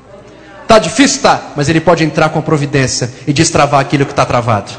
[0.75, 4.27] Tá difícil, tá, mas Ele pode entrar com a providência e destravar aquilo que está
[4.27, 4.73] travado.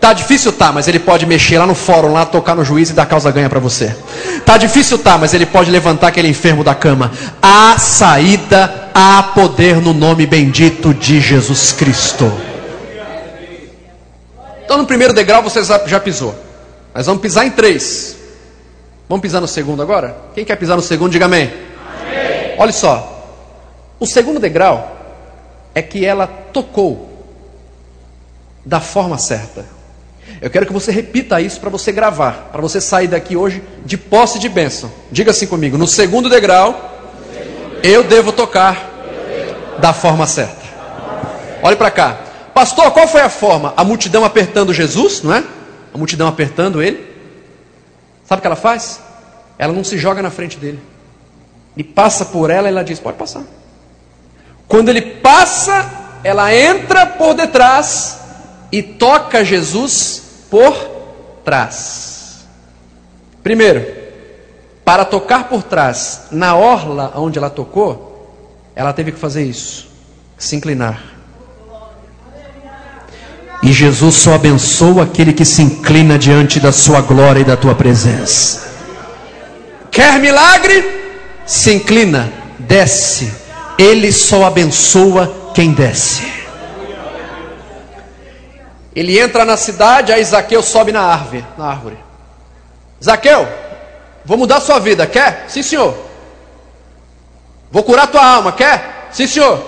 [0.00, 2.92] Tá difícil, tá, mas ele pode mexer lá no fórum, lá tocar no juiz e
[2.92, 3.94] dar causa ganha para você.
[4.46, 7.10] Tá difícil, tá, mas ele pode levantar aquele enfermo da cama.
[7.42, 12.32] Há saída, há poder no nome bendito de Jesus Cristo.
[14.64, 16.32] Então no primeiro degrau você já pisou.
[16.94, 18.16] Mas vamos pisar em três.
[19.08, 20.16] Vamos pisar no segundo agora?
[20.32, 21.52] Quem quer pisar no segundo, diga amém.
[22.00, 22.54] amém.
[22.56, 23.16] Olha só.
[23.98, 24.99] O segundo degrau
[25.74, 27.10] é que ela tocou
[28.64, 29.64] da forma certa.
[30.40, 33.96] Eu quero que você repita isso para você gravar, para você sair daqui hoje de
[33.98, 34.90] posse de bênção.
[35.10, 36.98] Diga assim comigo: no segundo degrau,
[37.82, 38.90] eu devo tocar
[39.78, 40.60] da forma certa.
[41.62, 42.20] Olhe para cá,
[42.54, 43.74] pastor, qual foi a forma?
[43.76, 45.44] A multidão apertando Jesus, não é?
[45.92, 47.08] A multidão apertando ele.
[48.24, 49.00] Sabe o que ela faz?
[49.58, 50.80] Ela não se joga na frente dele.
[51.76, 53.42] E passa por ela e ela diz: pode passar.
[54.70, 55.90] Quando ele passa,
[56.22, 58.20] ela entra por detrás
[58.70, 60.72] e toca Jesus por
[61.44, 62.44] trás.
[63.42, 63.84] Primeiro,
[64.84, 68.32] para tocar por trás, na orla onde ela tocou,
[68.76, 69.88] ela teve que fazer isso,
[70.38, 71.02] se inclinar.
[73.64, 77.74] E Jesus só abençoa aquele que se inclina diante da sua glória e da tua
[77.74, 78.70] presença.
[79.90, 81.00] Quer milagre?
[81.44, 83.39] Se inclina, desce.
[83.80, 86.30] Ele só abençoa quem desce.
[88.94, 91.96] Ele entra na cidade, aí Zaqueu sobe na árvore, na árvore.
[93.02, 93.48] Zaqueu,
[94.22, 95.46] vou mudar sua vida, quer?
[95.48, 95.96] Sim, senhor.
[97.72, 99.08] Vou curar tua alma, quer?
[99.12, 99.64] Sim, senhor.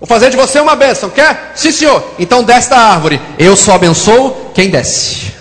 [0.00, 1.52] Vou fazer de você uma bênção, quer?
[1.54, 2.02] Sim, senhor.
[2.18, 3.20] Então desce da árvore.
[3.38, 5.32] Eu só abençoo quem desce.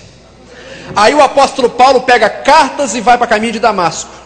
[0.96, 4.23] Aí o apóstolo Paulo pega cartas e vai para caminho de Damasco.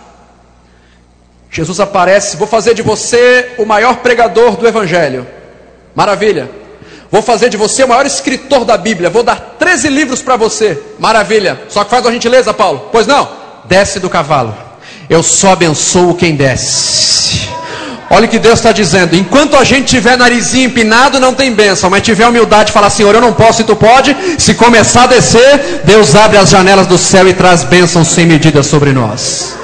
[1.50, 5.26] Jesus aparece, vou fazer de você o maior pregador do evangelho.
[5.96, 6.50] Maravilha.
[7.10, 9.10] Vou fazer de você o maior escritor da Bíblia.
[9.10, 10.78] Vou dar 13 livros para você.
[11.00, 11.60] Maravilha.
[11.70, 12.90] Só que faz uma gentileza, Paulo.
[12.92, 13.28] Pois não?
[13.66, 14.56] Desce do cavalo.
[15.10, 17.48] Eu só abençoo quem desce.
[18.10, 19.16] Olha o que Deus está dizendo.
[19.16, 21.90] Enquanto a gente tiver narizinho empinado, não tem bênção.
[21.90, 24.16] Mas tiver humildade, falar, Senhor, eu não posso e tu pode.
[24.38, 28.64] Se começar a descer, Deus abre as janelas do céu e traz bênçãos sem medida
[28.64, 29.58] sobre nós.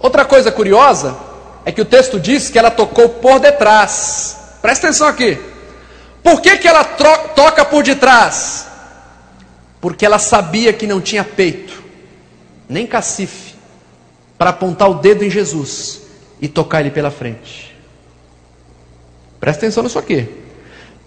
[0.00, 1.16] Outra coisa curiosa
[1.64, 4.36] é que o texto diz que ela tocou por detrás.
[4.62, 5.38] Presta atenção aqui.
[6.22, 8.66] Por que, que ela toca por detrás?
[9.80, 11.82] Porque ela sabia que não tinha peito,
[12.68, 13.54] nem cacife,
[14.36, 16.02] para apontar o dedo em Jesus
[16.40, 17.74] e tocar ele pela frente.
[19.40, 20.28] Presta atenção nisso aqui.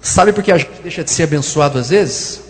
[0.02, 2.42] Sabe por que a gente deixa de ser abençoado às vezes?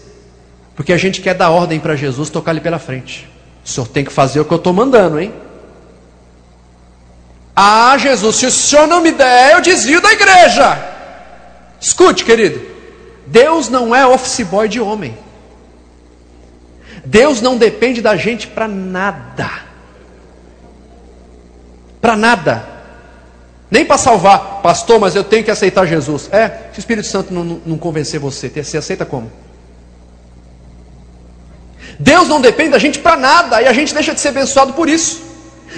[0.76, 3.28] Porque a gente quer dar ordem para Jesus tocar ele pela frente.
[3.64, 5.34] O senhor tem que fazer o que eu estou mandando, hein?
[7.56, 10.78] Ah, Jesus, se o senhor não me der, eu desvio da igreja.
[11.80, 12.62] Escute, querido.
[13.28, 15.18] Deus não é office boy de homem.
[17.04, 19.50] Deus não depende da gente para nada.
[22.00, 22.66] Para nada.
[23.70, 24.62] Nem para salvar.
[24.62, 26.30] Pastor, mas eu tenho que aceitar Jesus.
[26.32, 29.32] É, se o Espírito Santo não, não, não convencer você, você aceita como?
[32.00, 33.62] Deus não depende da gente para nada.
[33.62, 35.31] E a gente deixa de ser abençoado por isso.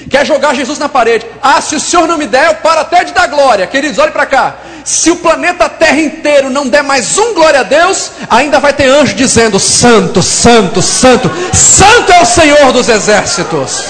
[0.10, 1.26] Quer jogar Jesus na parede.
[1.42, 3.68] Ah, se o Senhor não me der, eu paro até de dar glória.
[3.68, 4.56] Queridos, olhe para cá.
[4.84, 8.88] Se o planeta Terra inteiro não der mais um glória a Deus, ainda vai ter
[8.88, 13.84] anjo dizendo: Santo, Santo, Santo, Santo é o Senhor dos exércitos.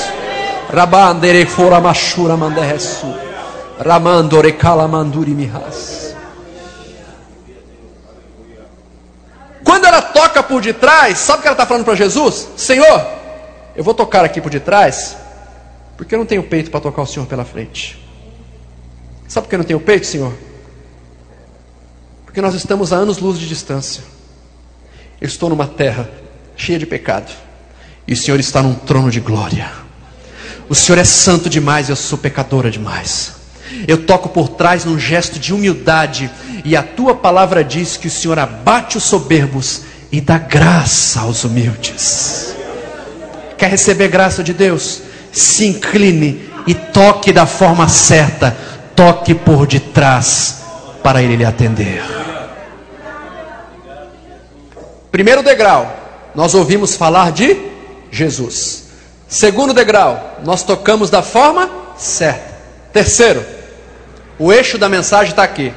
[9.63, 12.47] Quando ela toca por detrás, sabe o que ela está falando para Jesus?
[12.55, 13.05] Senhor,
[13.75, 15.15] eu vou tocar aqui por detrás,
[15.97, 17.99] porque eu não tenho peito para tocar o Senhor pela frente.
[19.27, 20.33] Sabe por que eu não tenho peito, Senhor?
[22.25, 24.03] Porque nós estamos a anos-luz de distância.
[25.21, 26.09] Eu estou numa terra
[26.55, 27.31] cheia de pecado.
[28.07, 29.71] E o Senhor está num trono de glória.
[30.67, 33.33] O Senhor é santo demais e eu sou pecadora demais.
[33.87, 36.29] Eu toco por trás num gesto de humildade,
[36.63, 41.43] e a tua palavra diz que o Senhor abate os soberbos e dá graça aos
[41.43, 42.55] humildes.
[43.57, 45.01] Quer receber graça de Deus?
[45.33, 48.55] Se incline e toque da forma certa,
[48.95, 50.61] toque por detrás
[51.01, 52.01] para ele lhe atender.
[55.11, 55.91] Primeiro degrau,
[56.33, 57.57] nós ouvimos falar de
[58.09, 58.85] Jesus.
[59.27, 62.53] Segundo degrau, nós tocamos da forma certa.
[62.91, 63.43] Terceiro,
[64.39, 65.73] o eixo da mensagem está aqui.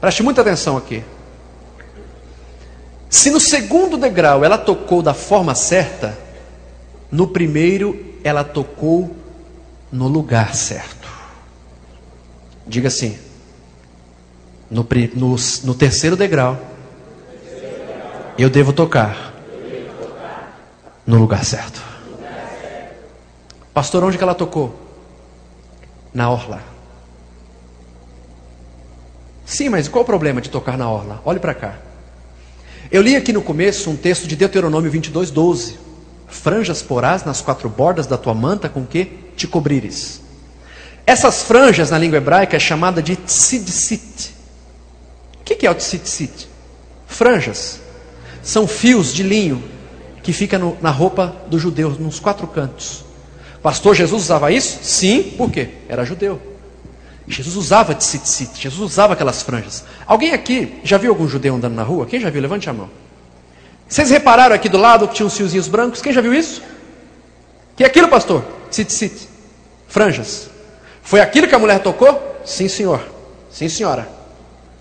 [0.00, 1.04] Preste muita atenção aqui.
[3.08, 6.16] Se no segundo degrau ela tocou da forma certa,
[7.10, 9.16] no primeiro ela tocou
[9.92, 11.08] no lugar certo.
[12.66, 13.18] Diga assim:
[14.70, 16.58] no, no, no terceiro degrau,
[18.38, 19.34] eu devo tocar
[21.06, 21.82] no lugar certo.
[23.72, 24.74] Pastor, onde que ela tocou?
[26.12, 26.62] Na orla.
[29.44, 31.20] Sim, mas qual o problema de tocar na orla?
[31.24, 31.78] Olhe para cá.
[32.90, 35.85] Eu li aqui no começo um texto de Deuteronômio 22, 12.
[36.26, 39.04] Franjas porás nas quatro bordas da tua manta com que
[39.36, 40.20] te cobrires.
[41.06, 44.34] Essas franjas na língua hebraica é chamada de tzidsit.
[45.40, 46.48] O que é o tzidsit?
[47.06, 47.80] Franjas.
[48.42, 49.62] São fios de linho
[50.22, 53.04] que fica no, na roupa do judeu, nos quatro cantos.
[53.62, 54.80] Pastor Jesus usava isso?
[54.82, 55.70] Sim, por quê?
[55.88, 56.40] Era judeu.
[57.28, 59.84] Jesus usava tzitzitzit, Jesus usava aquelas franjas.
[60.06, 62.06] Alguém aqui já viu algum judeu andando na rua?
[62.06, 62.40] Quem já viu?
[62.40, 62.88] Levante a mão.
[63.88, 66.02] Vocês repararam aqui do lado que tinha uns fiozinhos brancos?
[66.02, 66.62] Quem já viu isso?
[67.76, 68.44] Que é aquilo, pastor?
[68.70, 69.28] Tzitzit.
[69.88, 70.50] Franjas.
[71.02, 72.40] Foi aquilo que a mulher tocou?
[72.44, 73.00] Sim, senhor.
[73.50, 74.08] Sim, senhora.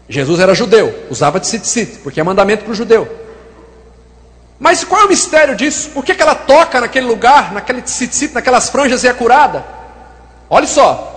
[0.08, 3.08] Jesus era judeu, usava tzitzit, porque é mandamento para o judeu.
[4.60, 5.90] Mas qual é o mistério disso?
[5.90, 9.66] Por que, que ela toca naquele lugar, naquele tzitzit, naquelas franjas e é curada?
[10.50, 11.16] Olha só,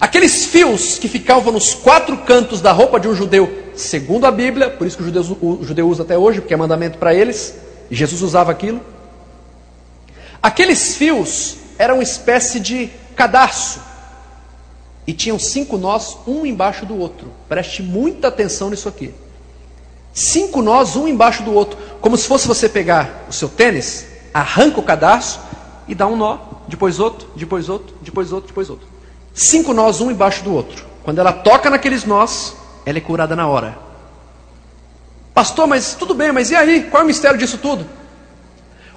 [0.00, 4.70] Aqueles fios que ficavam nos quatro cantos da roupa de um judeu, segundo a Bíblia,
[4.70, 7.54] por isso que o judeu, o judeu usa até hoje, porque é mandamento para eles,
[7.90, 8.80] e Jesus usava aquilo.
[10.42, 13.80] Aqueles fios eram uma espécie de cadarço,
[15.06, 17.32] e tinham cinco nós, um embaixo do outro.
[17.48, 19.14] Preste muita atenção nisso aqui.
[20.12, 24.80] Cinco nós, um embaixo do outro, como se fosse você pegar o seu tênis, arranca
[24.80, 25.38] o cadarço
[25.86, 28.96] e dá um nó, depois outro, depois outro, depois outro, depois outro
[29.36, 30.84] cinco nós um embaixo do outro.
[31.04, 33.76] Quando ela toca naqueles nós, ela é curada na hora.
[35.34, 36.84] Pastor, mas tudo bem, mas e aí?
[36.84, 37.84] Qual é o mistério disso tudo?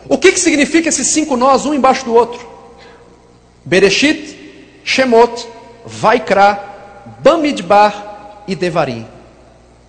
[0.08, 2.48] O que, que significa esses cinco nós, um embaixo do outro?
[3.66, 5.48] Bereshit, Shemot,
[5.86, 6.64] Vaikra,
[7.20, 9.06] Bamidbar e Devarim.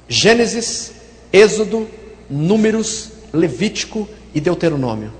[0.08, 0.92] Gênesis,
[1.32, 1.88] Êxodo,
[2.28, 5.12] Números, Levítico e Deuteronômio.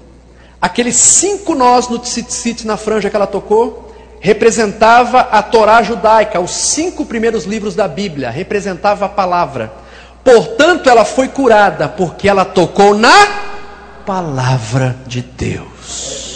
[0.60, 3.89] Aqueles cinco nós no tzitzit na franja que ela tocou,
[4.20, 9.72] representava a Torá judaica, os cinco primeiros livros da Bíblia, representava a palavra.
[10.22, 13.26] Portanto, ela foi curada, porque ela tocou na
[14.04, 16.28] palavra de Deus.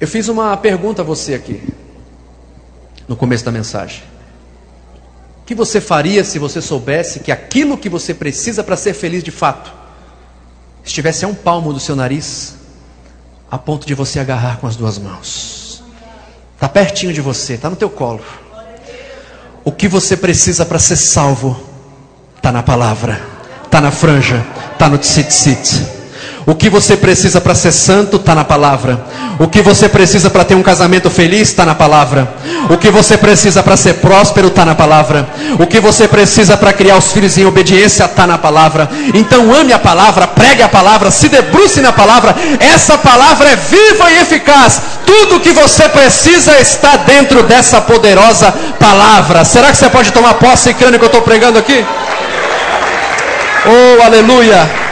[0.00, 1.62] Eu fiz uma pergunta a você aqui,
[3.06, 4.02] no começo da mensagem.
[5.42, 9.22] O que você faria se você soubesse que aquilo que você precisa para ser feliz
[9.22, 9.85] de fato
[10.86, 12.54] estivesse a um palmo do seu nariz,
[13.50, 15.82] a ponto de você agarrar com as duas mãos.
[16.54, 18.24] Está pertinho de você, está no teu colo.
[19.64, 21.60] O que você precisa para ser salvo
[22.36, 23.20] está na palavra,
[23.64, 25.84] está na franja, está no tzitzit.
[26.46, 29.00] O que você precisa para ser santo está na palavra.
[29.36, 32.28] O que você precisa para ter um casamento feliz está na palavra.
[32.70, 35.28] O que você precisa para ser próspero está na palavra.
[35.58, 38.88] O que você precisa para criar os filhos em obediência está na palavra.
[39.12, 42.32] Então ame a palavra, pregue a palavra, se debruce na palavra.
[42.60, 44.80] Essa palavra é viva e eficaz.
[45.04, 49.44] Tudo o que você precisa está dentro dessa poderosa palavra.
[49.44, 51.84] Será que você pode tomar posse e crer no que eu estou pregando aqui?
[53.66, 54.85] Oh, aleluia!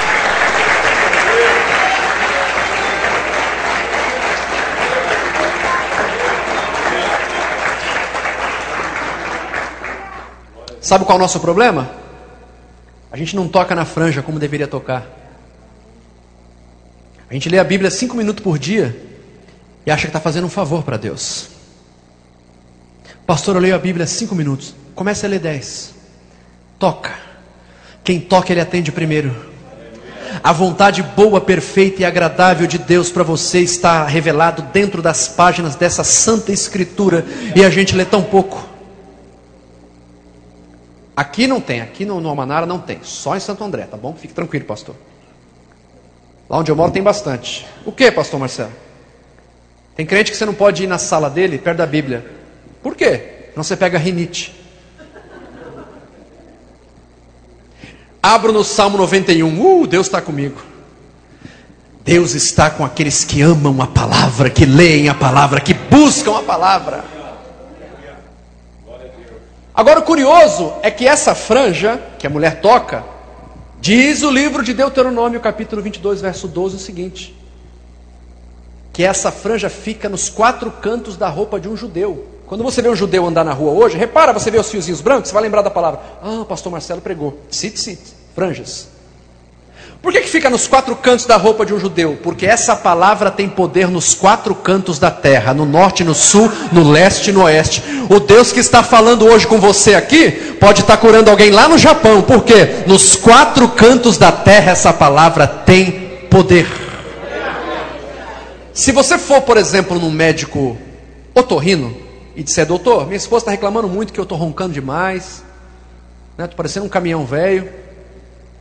[10.85, 11.91] Sabe qual é o nosso problema?
[13.11, 15.07] A gente não toca na franja como deveria tocar.
[17.28, 18.95] A gente lê a Bíblia cinco minutos por dia
[19.87, 21.49] e acha que está fazendo um favor para Deus.
[23.26, 24.74] Pastor, eu leio a Bíblia cinco minutos.
[24.95, 25.95] Comece a ler dez.
[26.78, 27.14] Toca.
[28.05, 29.35] Quem toca, ele atende primeiro.
[30.43, 35.76] A vontade boa, perfeita e agradável de Deus para você está revelado dentro das páginas
[35.76, 37.24] dessa santa escritura
[37.57, 38.74] e a gente lê tão pouco.
[41.17, 44.15] Aqui não tem, aqui no, no Almanara não tem, só em Santo André, tá bom?
[44.15, 44.97] Fique tranquilo, pastor.
[46.49, 47.67] Lá onde eu moro tem bastante.
[47.85, 48.73] O que, pastor Marcelo?
[49.97, 52.25] Tem crente que você não pode ir na sala dele, perto da Bíblia.
[52.83, 53.51] Por quê?
[53.55, 54.53] Não você pega rinite.
[58.21, 59.83] Abro no Salmo 91.
[59.83, 60.61] Uh, Deus está comigo.
[62.05, 66.43] Deus está com aqueles que amam a palavra, que leem a palavra, que buscam a
[66.43, 67.14] palavra.
[69.75, 73.05] Agora, o curioso é que essa franja que a mulher toca,
[73.81, 77.35] diz o livro de Deuteronômio, capítulo 22, verso 12, o seguinte:
[78.93, 82.25] que essa franja fica nos quatro cantos da roupa de um judeu.
[82.47, 85.29] Quando você vê um judeu andar na rua hoje, repara, você vê os fiozinhos brancos,
[85.31, 86.01] você vai lembrar da palavra.
[86.22, 87.41] Ah, o pastor Marcelo pregou.
[87.51, 87.99] Sit, sit,
[88.33, 88.93] franjas.
[90.05, 92.18] Por que, que fica nos quatro cantos da roupa de um judeu?
[92.22, 96.86] Porque essa palavra tem poder nos quatro cantos da terra, no norte, no sul, no
[96.90, 97.82] leste e no oeste.
[98.11, 100.30] O Deus que está falando hoje com você aqui
[100.61, 105.46] pode estar curando alguém lá no Japão, porque nos quatro cantos da terra essa palavra
[105.46, 106.66] tem poder.
[108.74, 110.76] Se você for, por exemplo, num médico
[111.34, 111.96] otorrino
[112.36, 115.42] e disser, doutor, minha esposa está reclamando muito que eu estou roncando demais,
[116.32, 117.72] estou né, parecendo um caminhão velho,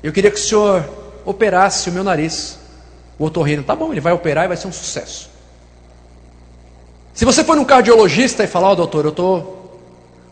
[0.02, 2.60] eu queria que o senhor operasse o meu nariz.
[3.18, 5.30] O otorrino, tá bom, ele vai operar e vai ser um sucesso.
[7.14, 9.44] Se você for num cardiologista e falar, ó oh, doutor, eu tô,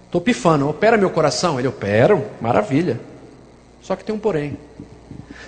[0.09, 2.99] tô pifando, opera meu coração, ele opera, maravilha.
[3.81, 4.57] Só que tem um porém.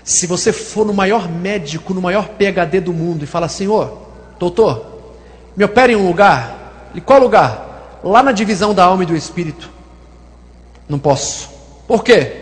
[0.03, 3.97] Se você for no maior médico, no maior PhD do mundo e falar assim, ô,
[4.37, 4.85] doutor,
[5.55, 7.99] me opera em um lugar, e qual lugar?
[8.03, 9.71] Lá na divisão da alma e do espírito.
[10.87, 11.49] Não posso.
[11.87, 12.41] Por quê?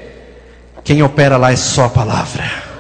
[0.84, 2.71] Quem opera lá é só a palavra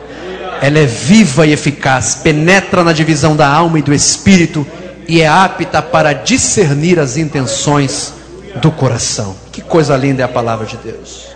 [0.62, 4.66] ela é viva e eficaz, penetra na divisão da alma e do espírito
[5.07, 8.14] e é apta para discernir as intenções
[8.62, 9.36] do coração.
[9.51, 11.36] Que coisa linda é a palavra de Deus.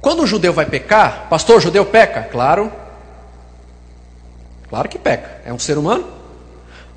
[0.00, 2.22] Quando um judeu vai pecar, pastor, o judeu peca?
[2.22, 2.72] Claro.
[4.68, 5.40] Claro que peca.
[5.46, 6.04] É um ser humano.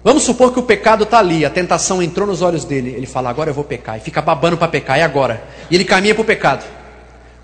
[0.03, 2.89] Vamos supor que o pecado está ali, a tentação entrou nos olhos dele.
[2.89, 3.97] Ele fala, agora eu vou pecar.
[3.97, 5.43] E fica babando para pecar, e agora?
[5.69, 6.65] E ele caminha para o pecado.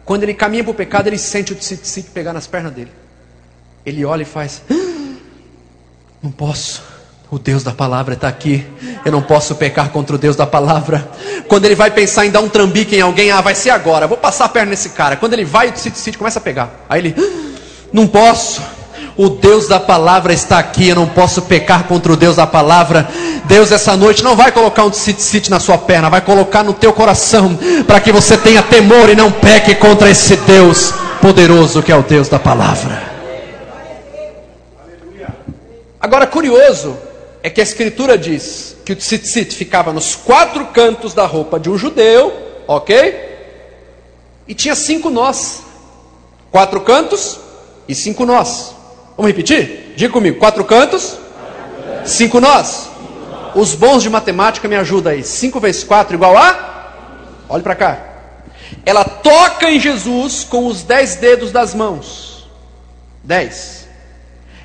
[0.05, 2.91] Quando ele caminha para o pecado, ele sente o tzitzit pegar nas pernas dele.
[3.85, 5.17] Ele olha e faz: ah,
[6.21, 6.83] Não posso.
[7.29, 8.65] O Deus da palavra está aqui.
[9.05, 11.09] Eu não posso pecar contra o Deus da palavra.
[11.47, 14.05] Quando ele vai pensar em dar um trambique em alguém, ah, vai ser agora.
[14.05, 15.15] Vou passar a perna nesse cara.
[15.15, 16.85] Quando ele vai, o tzitzit começa a pegar.
[16.89, 17.57] Aí ele: ah,
[17.93, 18.61] Não posso.
[19.17, 20.89] O Deus da palavra está aqui.
[20.89, 23.07] Eu não posso pecar contra o Deus da palavra.
[23.45, 26.93] Deus, essa noite, não vai colocar um sit-sit na sua perna, vai colocar no teu
[26.93, 31.95] coração, para que você tenha temor e não peque contra esse Deus poderoso que é
[31.95, 33.11] o Deus da palavra.
[35.99, 36.97] Agora, curioso
[37.43, 41.69] é que a Escritura diz que o tzitzit ficava nos quatro cantos da roupa de
[41.69, 42.33] um judeu,
[42.67, 43.29] ok?
[44.47, 45.61] E tinha cinco nós.
[46.51, 47.39] Quatro cantos
[47.87, 48.73] e cinco nós.
[49.21, 49.93] Vamos repetir?
[49.95, 51.15] Diga comigo: quatro cantos,
[52.03, 52.89] cinco nós.
[53.53, 55.23] Os bons de matemática me ajudam aí.
[55.23, 56.95] 5 vezes 4 igual a?
[57.47, 57.99] Olhe para cá.
[58.83, 62.49] Ela toca em Jesus com os dez dedos das mãos.
[63.23, 63.87] 10.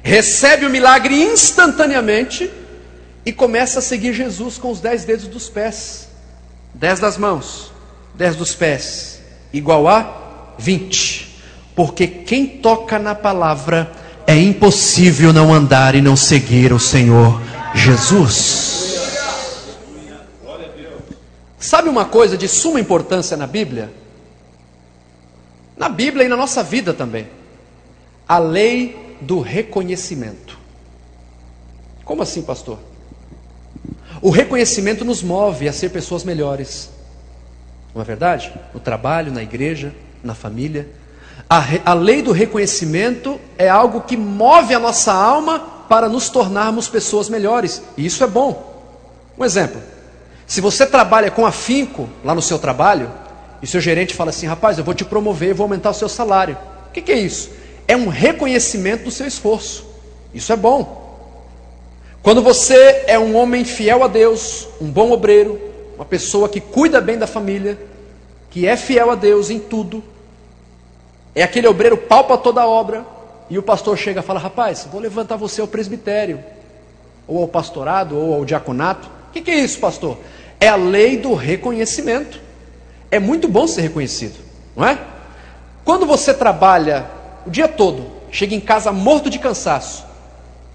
[0.03, 2.51] Recebe o milagre instantaneamente
[3.27, 6.09] e começa a seguir Jesus com os dez dedos dos pés.
[6.73, 7.73] 10 das mãos,
[8.15, 9.21] 10 dos pés,
[9.53, 11.43] igual a 20.
[11.75, 17.41] Porque quem toca na palavra é impossível não andar e não seguir o Senhor
[17.75, 18.97] Jesus.
[21.59, 23.93] Sabe uma coisa de suma importância na Bíblia?
[25.77, 27.29] Na Bíblia e na nossa vida também.
[28.29, 30.59] A lei do reconhecimento.
[32.05, 32.79] Como assim, pastor?
[34.23, 36.91] O reconhecimento nos move a ser pessoas melhores.
[37.95, 38.53] Não é verdade?
[38.73, 40.89] No trabalho, na igreja, na família.
[41.49, 46.89] A, a lei do reconhecimento é algo que move a nossa alma para nos tornarmos
[46.89, 47.83] pessoas melhores.
[47.97, 48.83] E isso é bom.
[49.39, 49.81] Um exemplo:
[50.47, 53.11] se você trabalha com afinco lá no seu trabalho,
[53.63, 56.57] e seu gerente fala assim: rapaz, eu vou te promover, vou aumentar o seu salário.
[56.89, 57.51] O que, que é isso?
[57.87, 59.87] É um reconhecimento do seu esforço.
[60.35, 61.05] Isso é bom.
[62.23, 65.61] Quando você é um homem fiel a Deus, um bom obreiro,
[65.95, 67.79] uma pessoa que cuida bem da família,
[68.51, 70.03] que é fiel a Deus em tudo,
[71.37, 73.05] é aquele obreiro palpa toda a obra
[73.51, 76.43] e o pastor chega e fala: Rapaz, vou levantar você ao presbitério,
[77.29, 79.07] ou ao pastorado, ou ao diaconato.
[79.29, 80.17] O que, que é isso, pastor?
[80.59, 82.41] É a lei do reconhecimento.
[83.11, 84.39] É muito bom ser reconhecido,
[84.75, 84.99] não é?
[85.85, 87.07] Quando você trabalha
[87.47, 90.05] o dia todo, chega em casa morto de cansaço,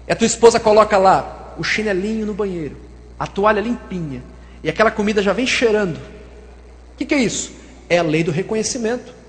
[0.06, 2.76] e a tua esposa coloca lá o chinelinho no banheiro,
[3.18, 4.22] a toalha limpinha,
[4.62, 5.96] e aquela comida já vem cheirando.
[5.96, 7.52] O que, que é isso?
[7.90, 9.21] É a lei do reconhecimento.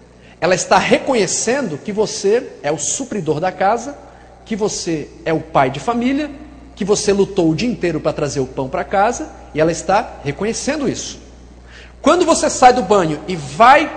[0.44, 3.98] Ela está reconhecendo que você é o supridor da casa,
[4.44, 6.30] que você é o pai de família,
[6.76, 10.18] que você lutou o dia inteiro para trazer o pão para casa, e ela está
[10.22, 11.18] reconhecendo isso.
[12.02, 13.90] Quando você sai do banho e vai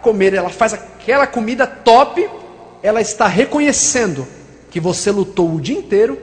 [0.00, 2.30] comer, ela faz aquela comida top,
[2.80, 4.24] ela está reconhecendo
[4.70, 6.16] que você lutou o dia inteiro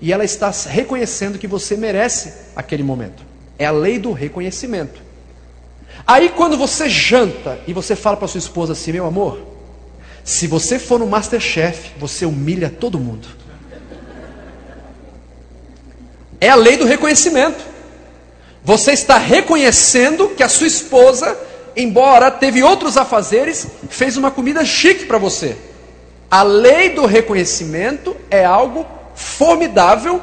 [0.00, 3.22] e ela está reconhecendo que você merece aquele momento.
[3.58, 5.02] É a lei do reconhecimento.
[6.08, 9.42] Aí quando você janta e você fala para sua esposa assim, meu amor,
[10.24, 13.28] se você for no Masterchef, você humilha todo mundo.
[16.40, 17.62] É a lei do reconhecimento.
[18.64, 21.38] Você está reconhecendo que a sua esposa,
[21.76, 25.58] embora teve outros afazeres, fez uma comida chique para você.
[26.30, 30.22] A lei do reconhecimento é algo formidável,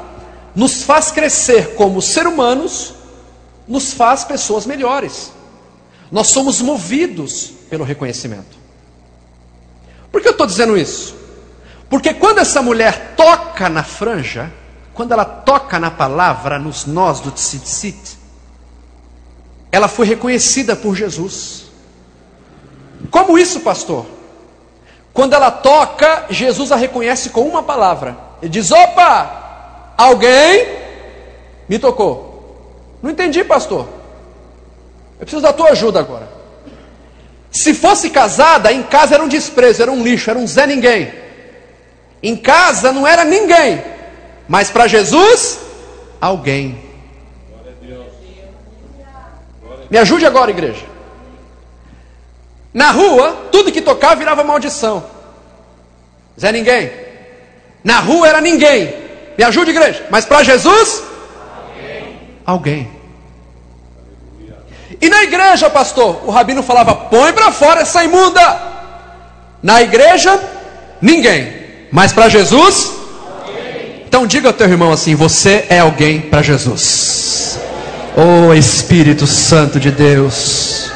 [0.52, 2.94] nos faz crescer como ser humanos,
[3.68, 5.35] nos faz pessoas melhores.
[6.10, 8.56] Nós somos movidos pelo reconhecimento.
[10.10, 11.14] Por que eu estou dizendo isso?
[11.88, 14.52] Porque quando essa mulher toca na franja,
[14.94, 18.18] quando ela toca na palavra, nos nós do tzitzit,
[19.70, 21.66] ela foi reconhecida por Jesus.
[23.10, 24.06] Como isso, pastor?
[25.12, 28.16] Quando ela toca, Jesus a reconhece com uma palavra.
[28.40, 30.66] Ele diz: opa, alguém
[31.68, 32.98] me tocou.
[33.02, 33.88] Não entendi, pastor.
[35.18, 36.28] Eu preciso da tua ajuda agora.
[37.50, 41.12] Se fosse casada, em casa era um desprezo, era um lixo, era um Zé Ninguém.
[42.22, 43.82] Em casa não era ninguém,
[44.48, 45.58] mas para Jesus,
[46.20, 46.84] alguém.
[49.88, 50.84] Me ajude agora, igreja.
[52.74, 55.04] Na rua, tudo que tocava virava maldição.
[56.38, 56.90] Zé Ninguém.
[57.82, 58.94] Na rua era ninguém.
[59.38, 60.06] Me ajude, igreja.
[60.10, 61.02] Mas para Jesus,
[61.56, 62.18] alguém.
[62.44, 62.95] alguém.
[65.00, 68.60] E na igreja, pastor, o rabino falava: põe para fora essa imunda.
[69.62, 70.40] Na igreja,
[71.00, 71.52] ninguém.
[71.90, 72.92] Mas para Jesus,
[74.06, 77.58] então diga ao teu irmão assim: você é alguém para Jesus.
[78.16, 80.90] Oh Espírito Santo de Deus.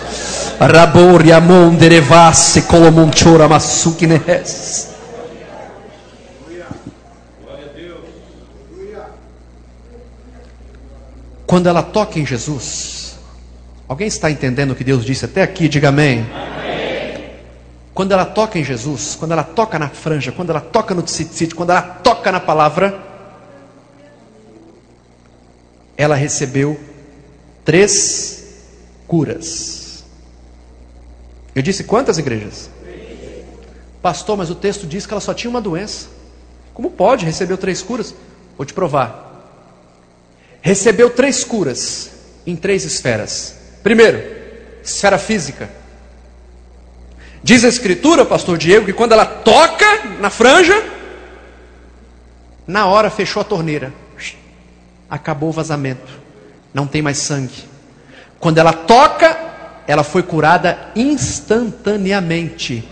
[11.46, 12.99] Quando ela toca em Jesus,
[13.90, 15.68] Alguém está entendendo o que Deus disse até aqui?
[15.68, 16.20] Diga amém.
[16.32, 17.24] amém.
[17.92, 21.56] Quando ela toca em Jesus, quando ela toca na franja, quando ela toca no tzitzit,
[21.56, 23.02] quando ela toca na palavra,
[25.96, 26.78] ela recebeu
[27.64, 28.44] três
[29.08, 30.04] curas.
[31.52, 32.70] Eu disse quantas igrejas?
[34.00, 36.06] Pastor, mas o texto diz que ela só tinha uma doença.
[36.72, 37.26] Como pode?
[37.26, 38.14] Recebeu três curas?
[38.56, 39.50] Vou te provar.
[40.62, 42.12] Recebeu três curas
[42.46, 43.58] em três esferas.
[43.82, 44.22] Primeiro,
[44.82, 45.70] esfera física.
[47.42, 50.82] Diz a Escritura, pastor Diego, que quando ela toca na franja,
[52.66, 53.92] na hora fechou a torneira,
[55.08, 56.12] acabou o vazamento,
[56.72, 57.64] não tem mais sangue.
[58.38, 59.36] Quando ela toca,
[59.86, 62.86] ela foi curada instantaneamente.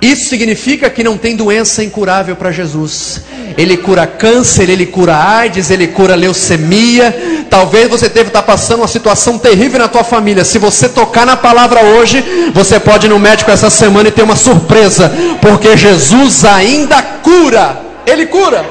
[0.00, 3.20] Isso significa que não tem doença incurável para Jesus.
[3.58, 7.46] Ele cura câncer, ele cura AIDS, ele cura leucemia.
[7.50, 10.42] Talvez você deve estar passando uma situação terrível na tua família.
[10.42, 12.24] Se você tocar na palavra hoje,
[12.54, 17.82] você pode ir no médico essa semana e ter uma surpresa, porque Jesus ainda cura.
[18.06, 18.64] Ele cura.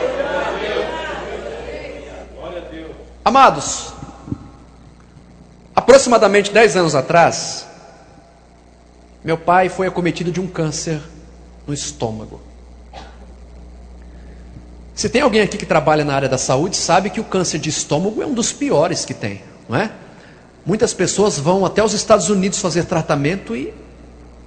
[3.23, 3.93] Amados,
[5.75, 7.67] aproximadamente 10 anos atrás,
[9.23, 10.99] meu pai foi acometido de um câncer
[11.69, 12.41] no estômago.
[14.95, 17.69] Se tem alguém aqui que trabalha na área da saúde, sabe que o câncer de
[17.69, 19.91] estômago é um dos piores que tem, não é?
[20.65, 23.71] Muitas pessoas vão até os Estados Unidos fazer tratamento e,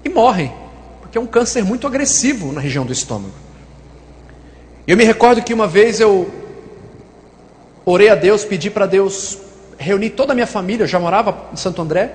[0.04, 0.52] e morrem,
[1.00, 3.32] porque é um câncer muito agressivo na região do estômago.
[4.86, 6.28] Eu me recordo que uma vez eu
[7.86, 9.38] orei a Deus, pedi para Deus
[9.78, 12.12] reunir toda a minha família, eu já morava em Santo André,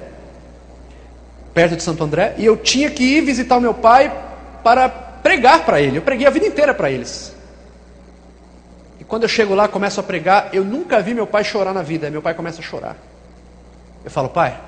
[1.54, 4.27] perto de Santo André, e eu tinha que ir visitar o meu pai
[4.68, 5.98] para pregar para ele.
[5.98, 7.34] Eu preguei a vida inteira para eles.
[9.00, 11.82] E quando eu chego lá, começo a pregar, eu nunca vi meu pai chorar na
[11.82, 12.10] vida.
[12.10, 12.98] Meu pai começa a chorar.
[14.04, 14.60] Eu falo, pai,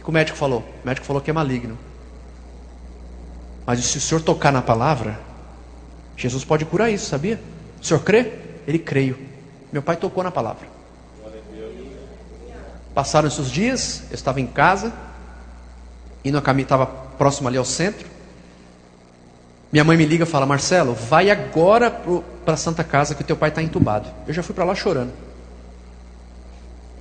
[0.00, 0.60] o que o médico falou?
[0.82, 1.78] O médico falou que é maligno.
[3.66, 5.20] Mas se o senhor tocar na palavra,
[6.16, 7.38] Jesus pode curar isso, sabia?
[7.82, 8.32] O senhor crê?
[8.66, 9.18] Ele creio.
[9.70, 10.66] Meu pai tocou na palavra.
[12.94, 14.90] Passaram-se os dias, eu estava em casa,
[16.24, 18.11] indo a caminho, estava próximo ali ao centro.
[19.72, 21.90] Minha mãe me liga e fala: Marcelo, vai agora
[22.44, 24.08] para a Santa Casa que teu pai está entubado.
[24.28, 25.12] Eu já fui para lá chorando.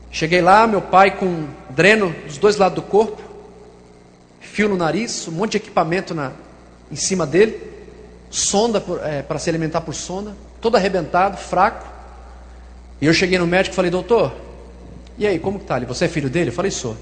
[0.09, 3.21] Cheguei lá, meu pai com dreno dos dois lados do corpo,
[4.39, 6.31] fio no nariz, um monte de equipamento na,
[6.91, 7.61] em cima dele,
[8.29, 11.87] sonda é, para se alimentar por sonda, todo arrebentado, fraco.
[12.99, 14.33] E eu cheguei no médico e falei, doutor,
[15.17, 15.77] e aí, como que tá?
[15.77, 16.49] Ele, você é filho dele?
[16.49, 16.97] Eu falei, sou.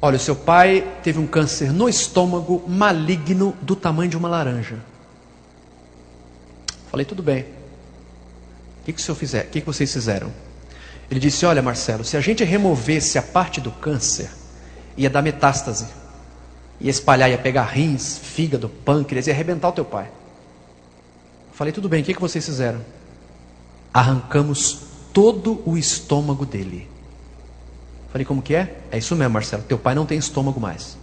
[0.00, 4.78] Olha, o seu pai teve um câncer no estômago maligno do tamanho de uma laranja.
[6.90, 7.42] Falei, tudo bem.
[7.42, 9.44] O que, que o senhor fizer?
[9.44, 10.32] O que, que vocês fizeram?
[11.10, 14.30] Ele disse: Olha, Marcelo, se a gente removesse a parte do câncer,
[14.96, 15.86] ia dar metástase,
[16.80, 20.10] ia espalhar, ia pegar rins, fígado, pâncreas, ia arrebentar o teu pai.
[21.52, 22.80] Falei: Tudo bem, o que, que vocês fizeram?
[23.92, 24.80] Arrancamos
[25.12, 26.88] todo o estômago dele.
[28.10, 28.76] Falei: Como que é?
[28.90, 30.96] É isso mesmo, Marcelo, teu pai não tem estômago mais.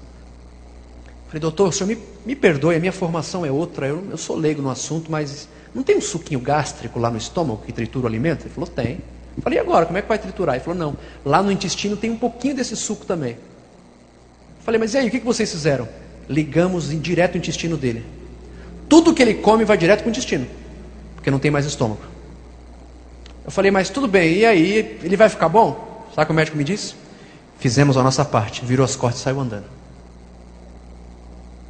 [1.27, 4.35] Falei: Doutor, o senhor me, me perdoe, a minha formação é outra, eu, eu sou
[4.35, 8.07] leigo no assunto, mas não tem um suquinho gástrico lá no estômago que tritura o
[8.07, 8.43] alimento?
[8.43, 8.99] Ele falou: Tem.
[9.41, 10.55] Falei, e agora, como é que vai triturar?
[10.55, 13.37] Ele falou, não, lá no intestino tem um pouquinho desse suco também.
[14.61, 15.87] Falei, mas e aí, o que, vocês fizeram?
[16.29, 18.05] Ligamos em direto o intestino dele.
[18.87, 20.47] Tudo que ele come vai direto para o intestino,
[21.15, 22.01] porque não tem mais estômago.
[23.43, 25.94] Eu falei, mas tudo bem, e aí, ele vai ficar bom?
[26.15, 26.95] Sabe o que o médico me disse?
[27.59, 29.65] Fizemos a nossa parte, virou as cortes e saiu andando.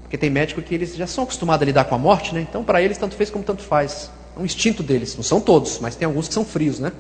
[0.04, 2.42] Porque tem médico que eles já são acostumados a lidar com a morte, né?
[2.48, 4.12] Então, para eles, tanto fez como tanto faz.
[4.38, 5.16] É um instinto deles.
[5.16, 6.92] Não são todos, mas tem alguns que são frios, né?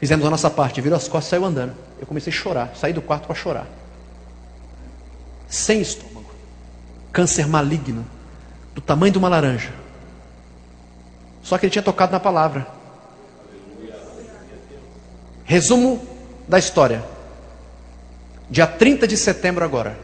[0.00, 1.74] Fizemos a nossa parte, virou as costas e saiu andando.
[2.00, 3.66] Eu comecei a chorar, saí do quarto para chorar.
[5.50, 6.30] Sem estômago.
[7.12, 8.06] Câncer maligno.
[8.74, 9.72] Do tamanho de uma laranja.
[11.42, 12.66] Só que ele tinha tocado na palavra.
[15.44, 16.17] Resumo
[16.48, 17.04] da história.
[18.50, 19.98] Dia 30 de setembro agora.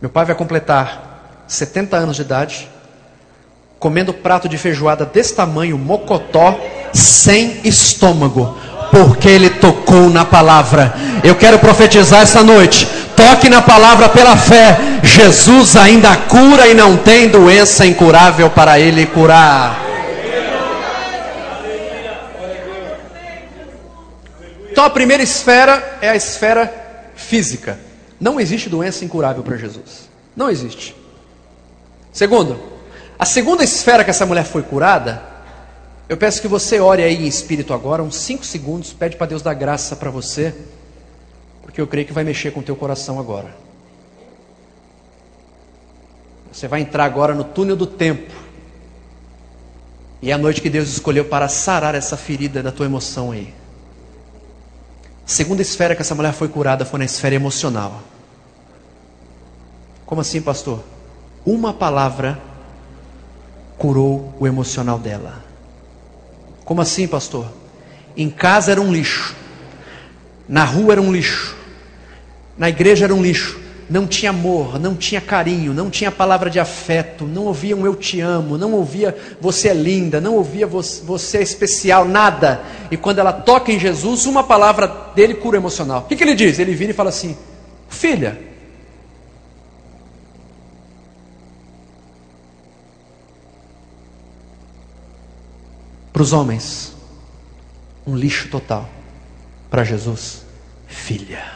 [0.00, 2.68] Meu pai vai completar 70 anos de idade.
[3.78, 6.58] Comendo prato de feijoada desse tamanho, mocotó
[6.92, 8.58] sem estômago,
[8.90, 10.94] porque ele tocou na palavra.
[11.22, 12.88] Eu quero profetizar essa noite.
[13.14, 14.78] Toque na palavra pela fé.
[15.02, 19.85] Jesus ainda cura e não tem doença incurável para ele curar.
[24.76, 26.70] Então a primeira esfera é a esfera
[27.14, 27.80] física.
[28.20, 30.10] Não existe doença incurável para Jesus.
[30.36, 30.94] Não existe.
[32.12, 32.60] Segundo,
[33.18, 35.22] a segunda esfera que essa mulher foi curada
[36.10, 39.40] eu peço que você ore aí em espírito agora, uns 5 segundos, pede para Deus
[39.40, 40.54] dar graça para você,
[41.62, 43.56] porque eu creio que vai mexer com o teu coração agora.
[46.52, 48.30] Você vai entrar agora no túnel do tempo.
[50.20, 53.65] E é a noite que Deus escolheu para sarar essa ferida da tua emoção aí.
[55.26, 58.00] Segunda esfera que essa mulher foi curada foi na esfera emocional.
[60.06, 60.84] Como assim, pastor?
[61.44, 62.40] Uma palavra
[63.76, 65.44] curou o emocional dela.
[66.64, 67.46] Como assim, pastor?
[68.16, 69.34] Em casa era um lixo,
[70.48, 71.56] na rua era um lixo,
[72.56, 73.65] na igreja era um lixo.
[73.88, 77.94] Não tinha amor, não tinha carinho, não tinha palavra de afeto, não ouvia um eu
[77.94, 82.60] te amo, não ouvia você é linda, não ouvia você é especial, nada.
[82.90, 86.00] E quando ela toca em Jesus, uma palavra dele cura emocional.
[86.00, 86.58] O que, que ele diz?
[86.58, 87.36] Ele vira e fala assim:
[87.88, 88.36] Filha,
[96.16, 96.96] Para os homens,
[98.06, 98.88] um lixo total.
[99.68, 100.46] Para Jesus,
[100.86, 101.55] filha.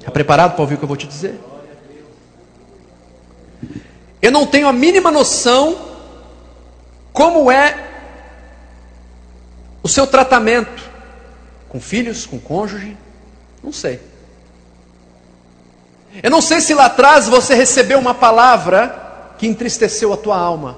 [0.00, 1.38] Está preparado para ouvir o que eu vou te dizer?
[4.20, 5.78] Eu não tenho a mínima noção
[7.12, 7.88] como é
[9.82, 10.90] o seu tratamento
[11.68, 12.96] com filhos, com cônjuge,
[13.62, 14.00] não sei.
[16.22, 20.76] Eu não sei se lá atrás você recebeu uma palavra que entristeceu a tua alma.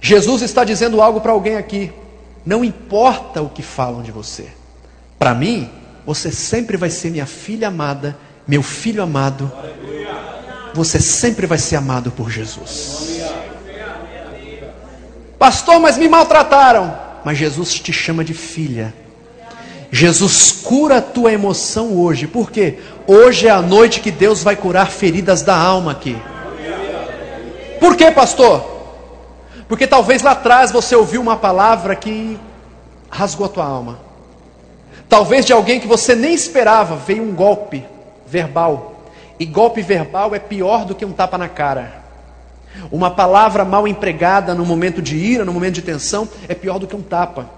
[0.00, 1.92] Jesus está dizendo algo para alguém aqui.
[2.44, 4.48] Não importa o que falam de você.
[5.18, 5.70] Para mim,
[6.06, 9.50] você sempre vai ser minha filha amada, meu filho amado.
[10.74, 13.20] Você sempre vai ser amado por Jesus.
[15.38, 16.96] Pastor, mas me maltrataram.
[17.24, 18.92] Mas Jesus te chama de filha.
[19.90, 22.26] Jesus cura a tua emoção hoje.
[22.26, 22.78] Por quê?
[23.06, 26.16] Hoje é a noite que Deus vai curar feridas da alma aqui.
[27.78, 28.64] Por quê, pastor?
[29.68, 32.38] Porque talvez lá atrás você ouviu uma palavra que
[33.10, 34.11] rasgou a tua alma.
[35.12, 37.84] Talvez de alguém que você nem esperava veio um golpe
[38.26, 39.02] verbal.
[39.38, 42.02] E golpe verbal é pior do que um tapa na cara.
[42.90, 46.86] Uma palavra mal empregada no momento de ira, no momento de tensão, é pior do
[46.86, 47.50] que um tapa.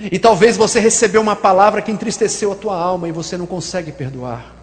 [0.00, 3.92] E talvez você recebeu uma palavra que entristeceu a tua alma e você não consegue
[3.92, 4.54] perdoar.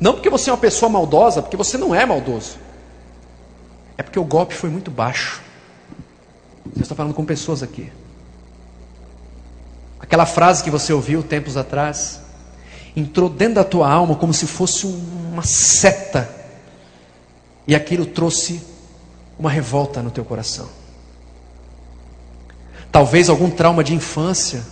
[0.00, 2.58] Não porque você é uma pessoa maldosa, porque você não é maldoso.
[3.96, 5.40] É porque o golpe foi muito baixo.
[6.74, 7.92] Você está falando com pessoas aqui.
[10.00, 12.20] Aquela frase que você ouviu tempos atrás.
[12.94, 16.30] entrou dentro da tua alma como se fosse uma seta,
[17.66, 18.62] e aquilo trouxe
[19.38, 20.68] uma revolta no teu coração.
[22.90, 24.64] Talvez algum trauma de infância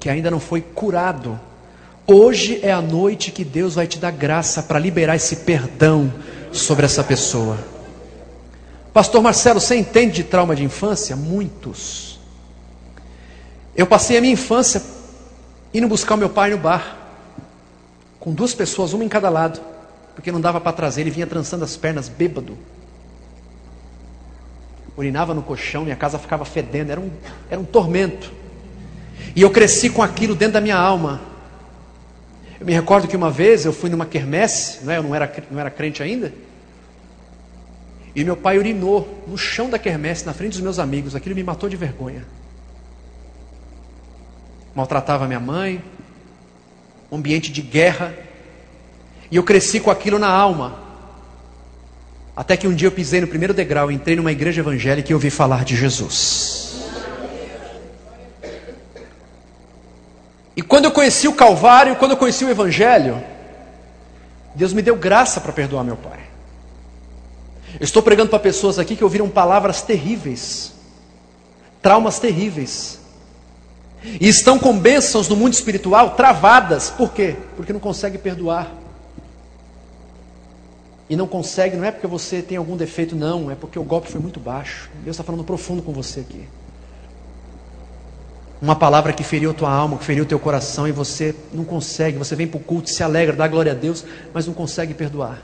[0.00, 1.38] que ainda não foi curado.
[2.06, 6.12] Hoje é a noite que Deus vai te dar graça para liberar esse perdão
[6.52, 7.58] sobre essa pessoa.
[8.94, 11.14] Pastor Marcelo, você entende de trauma de infância?
[11.14, 12.15] Muitos.
[13.76, 14.82] Eu passei a minha infância
[15.72, 16.96] indo buscar o meu pai no bar,
[18.18, 19.60] com duas pessoas, uma em cada lado,
[20.14, 22.56] porque não dava para trazer, ele vinha trançando as pernas, bêbado.
[24.96, 27.10] Urinava no colchão, minha casa ficava fedendo, era um,
[27.50, 28.32] era um tormento.
[29.34, 31.20] E eu cresci com aquilo dentro da minha alma.
[32.58, 34.96] Eu me recordo que uma vez eu fui numa quermesse, não é?
[34.96, 36.32] eu não era, não era crente ainda,
[38.16, 41.14] e meu pai urinou no chão da quermesse, na frente dos meus amigos.
[41.14, 42.24] Aquilo me matou de vergonha.
[44.76, 45.82] Maltratava minha mãe,
[47.10, 48.14] um ambiente de guerra.
[49.30, 50.78] E eu cresci com aquilo na alma.
[52.36, 55.30] Até que um dia eu pisei no primeiro degrau, entrei numa igreja evangélica e ouvi
[55.30, 56.66] falar de Jesus.
[60.54, 63.22] E quando eu conheci o Calvário, quando eu conheci o Evangelho,
[64.54, 66.20] Deus me deu graça para perdoar meu pai.
[67.78, 70.72] Eu estou pregando para pessoas aqui que ouviram palavras terríveis,
[71.82, 72.98] traumas terríveis,
[74.04, 77.36] e estão com bênçãos no mundo espiritual travadas, por quê?
[77.56, 78.72] Porque não consegue perdoar.
[81.08, 84.10] E não consegue, não é porque você tem algum defeito, não, é porque o golpe
[84.10, 84.90] foi muito baixo.
[85.04, 86.48] Deus está falando profundo com você aqui.
[88.60, 92.34] Uma palavra que feriu tua alma, que feriu teu coração, e você não consegue, você
[92.34, 95.42] vem para o culto, se alegra, dá glória a Deus, mas não consegue perdoar.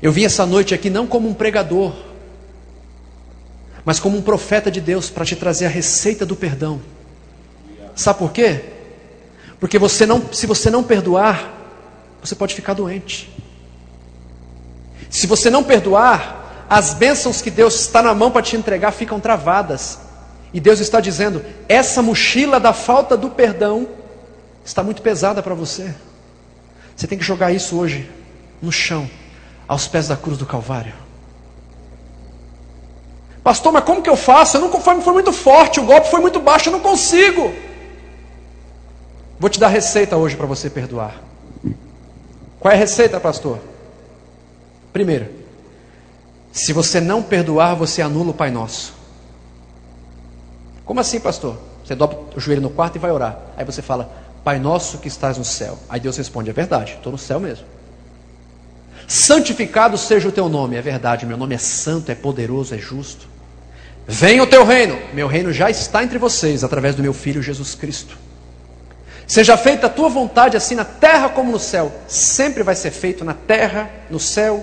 [0.00, 1.92] Eu vim essa noite aqui não como um pregador,
[3.84, 6.80] mas como um profeta de Deus para te trazer a receita do perdão.
[7.94, 8.64] Sabe por quê?
[9.58, 11.52] Porque você não, se você não perdoar,
[12.22, 13.30] você pode ficar doente.
[15.10, 19.20] Se você não perdoar, as bênçãos que Deus está na mão para te entregar ficam
[19.20, 19.98] travadas.
[20.54, 23.88] E Deus está dizendo: essa mochila da falta do perdão
[24.64, 25.94] está muito pesada para você.
[26.96, 28.08] Você tem que jogar isso hoje
[28.60, 29.08] no chão
[29.66, 31.01] aos pés da cruz do Calvário.
[33.42, 34.56] Pastor, mas como que eu faço?
[34.56, 37.52] Eu não, foi, foi muito forte, o golpe foi muito baixo, eu não consigo.
[39.38, 41.20] Vou te dar receita hoje para você perdoar.
[42.60, 43.58] Qual é a receita, pastor?
[44.92, 45.28] Primeiro,
[46.52, 48.94] se você não perdoar, você anula o Pai Nosso.
[50.84, 51.58] Como assim, pastor?
[51.84, 53.36] Você dobra o joelho no quarto e vai orar.
[53.56, 54.12] Aí você fala,
[54.44, 55.76] Pai Nosso que estás no céu.
[55.88, 57.66] Aí Deus responde, é verdade, estou no céu mesmo.
[59.08, 63.31] Santificado seja o teu nome, é verdade, meu nome é santo, é poderoso, é justo.
[64.06, 67.74] Venha o teu reino, meu reino já está entre vocês, através do meu filho Jesus
[67.74, 68.18] Cristo.
[69.26, 71.90] Seja feita a tua vontade, assim na terra como no céu.
[72.08, 74.62] Sempre vai ser feito na terra, no céu,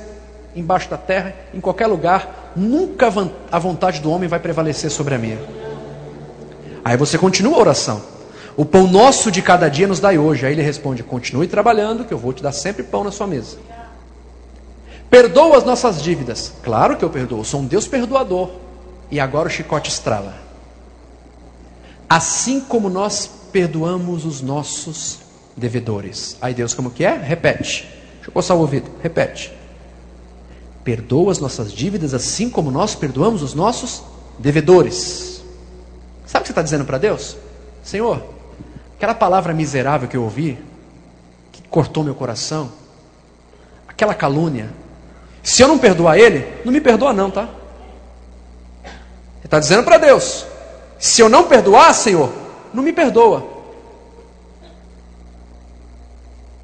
[0.56, 2.52] embaixo da terra, em qualquer lugar.
[2.56, 3.12] Nunca
[3.52, 5.40] a vontade do homem vai prevalecer sobre a minha.
[6.84, 8.02] Aí você continua a oração.
[8.58, 10.46] O pão nosso de cada dia nos dai hoje.
[10.46, 13.58] Aí ele responde: Continue trabalhando, que eu vou te dar sempre pão na sua mesa.
[15.10, 16.54] Perdoa as nossas dívidas.
[16.62, 18.52] Claro que eu perdoo, sou um Deus perdoador.
[19.12, 20.36] E agora o chicote estrala.
[22.08, 25.20] Assim como nós perdoamos os nossos
[25.56, 26.38] devedores.
[26.42, 27.16] Aí Deus, como que é?
[27.16, 27.88] Repete.
[28.16, 28.90] Deixa eu coçar o ouvido.
[29.02, 29.52] Repete.
[30.84, 34.04] Perdoa as nossas dívidas assim como nós perdoamos os nossos
[34.38, 35.42] devedores.
[36.26, 37.36] Sabe o que você está dizendo para Deus?
[37.84, 38.24] Senhor,
[38.96, 40.58] aquela palavra miserável que eu ouvi,
[41.52, 42.72] que cortou meu coração,
[43.88, 44.70] aquela calúnia,
[45.42, 47.50] se eu não perdoar ele, não me perdoa não, tá?
[49.50, 50.46] Está dizendo para Deus:
[51.00, 52.32] se eu não perdoar, Senhor,
[52.72, 53.48] não me perdoa.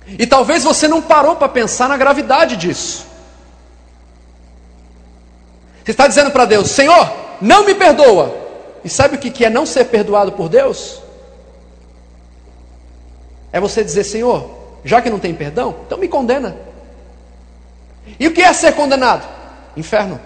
[0.08, 3.08] E talvez você não parou para pensar na gravidade disso.
[5.84, 7.12] Você está dizendo para Deus: Senhor,
[7.42, 8.36] não me perdoa.
[8.84, 11.02] E sabe o que é não ser perdoado por Deus?
[13.52, 14.48] É você dizer: Senhor,
[14.84, 16.56] já que não tem perdão, então me condena.
[18.20, 19.28] E o que é ser condenado?
[19.76, 20.22] Inferno.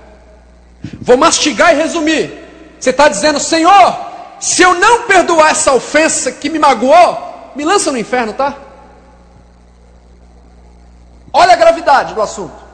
[0.99, 2.38] Vou mastigar e resumir.
[2.79, 3.99] Você está dizendo, Senhor,
[4.39, 8.55] se eu não perdoar essa ofensa que me magoou, me lança no inferno, tá?
[11.33, 12.69] Olha a gravidade do assunto.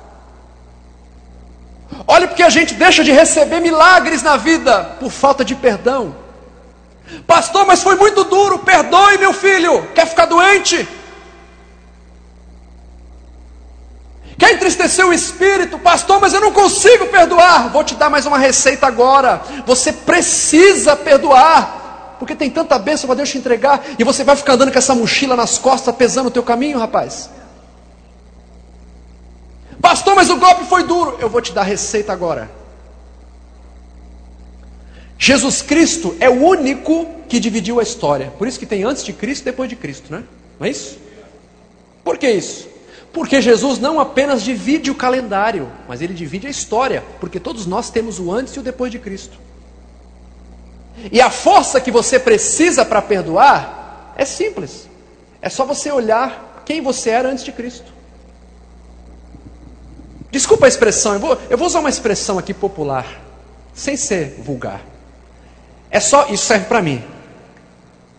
[2.07, 6.15] Olha porque a gente deixa de receber milagres na vida por falta de perdão.
[7.25, 9.87] Pastor, mas foi muito duro, perdoe meu filho.
[9.93, 10.87] Quer ficar doente?
[14.37, 17.69] Quer entristecer o espírito, pastor, mas eu não consigo perdoar.
[17.69, 19.41] Vou te dar mais uma receita agora.
[19.65, 21.83] Você precisa perdoar.
[22.19, 24.95] porque tem tanta bênção para Deus te entregar, e você vai ficar andando com essa
[24.95, 27.29] mochila nas costas, pesando o teu caminho, rapaz.
[29.81, 31.17] Pastor, mas o golpe foi duro.
[31.19, 32.49] Eu vou te dar receita agora.
[35.17, 38.33] Jesus Cristo é o único que dividiu a história.
[38.37, 40.23] Por isso que tem antes de Cristo e depois de Cristo, né?
[40.59, 40.97] Não é isso?
[42.03, 42.67] Por que isso?
[43.15, 47.89] Porque Jesus não apenas divide o calendário, mas ele divide a história, porque todos nós
[47.89, 49.37] temos o antes e o depois de Cristo.
[51.09, 54.89] E a força que você precisa para perdoar é simples.
[55.41, 57.89] É só você olhar quem você era antes de Cristo.
[60.29, 63.21] Desculpa a expressão, eu vou, eu vou usar uma expressão aqui popular,
[63.73, 64.81] sem ser vulgar.
[65.89, 67.01] É só, isso serve para mim.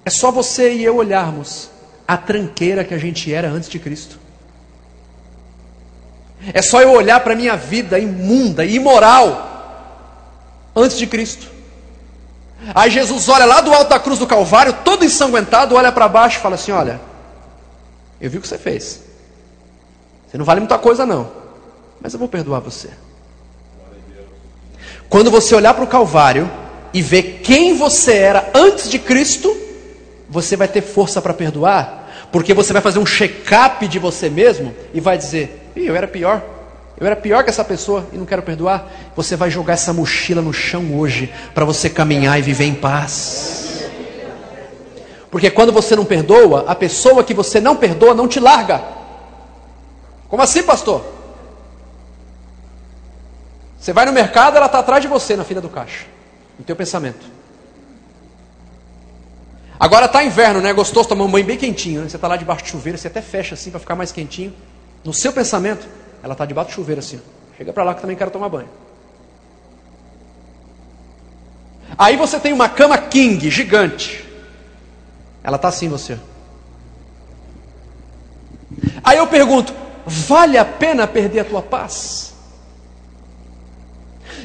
[0.06, 1.68] É só você e eu olharmos
[2.08, 4.24] a tranqueira que a gente era antes de Cristo.
[6.52, 9.54] É só eu olhar para a minha vida imunda imoral
[10.74, 11.56] antes de Cristo.
[12.74, 16.38] Aí Jesus olha lá do alto da cruz do Calvário, todo ensanguentado, olha para baixo
[16.38, 17.00] e fala assim: Olha,
[18.20, 19.02] eu vi o que você fez.
[20.26, 21.30] Você não vale muita coisa, não,
[22.00, 22.90] mas eu vou perdoar você.
[25.08, 26.50] Quando você olhar para o Calvário
[26.92, 29.56] e ver quem você era antes de Cristo,
[30.28, 34.74] você vai ter força para perdoar, porque você vai fazer um check-up de você mesmo
[34.92, 36.42] e vai dizer: Ih, eu era pior.
[36.98, 38.90] Eu era pior que essa pessoa e não quero perdoar.
[39.14, 43.84] Você vai jogar essa mochila no chão hoje para você caminhar e viver em paz.
[45.30, 48.82] Porque quando você não perdoa, a pessoa que você não perdoa não te larga.
[50.28, 51.04] Como assim, pastor?
[53.78, 56.06] Você vai no mercado, ela está atrás de você na fila do caixa,
[56.58, 57.26] no teu pensamento.
[59.78, 60.72] Agora está inverno, né?
[60.72, 62.00] Gostoso tomar um banho bem quentinho.
[62.00, 62.08] Né?
[62.08, 64.54] Você está lá debaixo de chuveiro, você até fecha assim para ficar mais quentinho.
[65.06, 65.86] No seu pensamento,
[66.20, 67.20] ela está debaixo do chuveiro assim.
[67.56, 68.68] Chega para lá que também quero tomar banho.
[71.96, 74.26] Aí você tem uma cama king, gigante.
[75.44, 76.18] Ela está assim você.
[79.04, 79.72] Aí eu pergunto:
[80.04, 82.25] vale a pena perder a tua paz?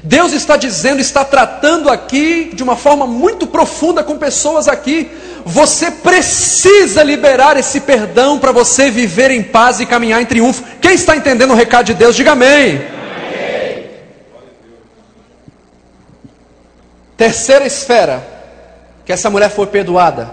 [0.04, 5.12] Deus está dizendo, está tratando aqui de uma forma muito profunda com pessoas aqui.
[5.46, 10.64] Você precisa liberar esse perdão para você viver em paz e caminhar em triunfo.
[10.82, 12.78] Quem está entendendo o recado de Deus, diga amém.
[12.78, 13.89] amém.
[17.16, 18.24] Terceira esfera
[19.06, 20.32] que essa mulher foi perdoada,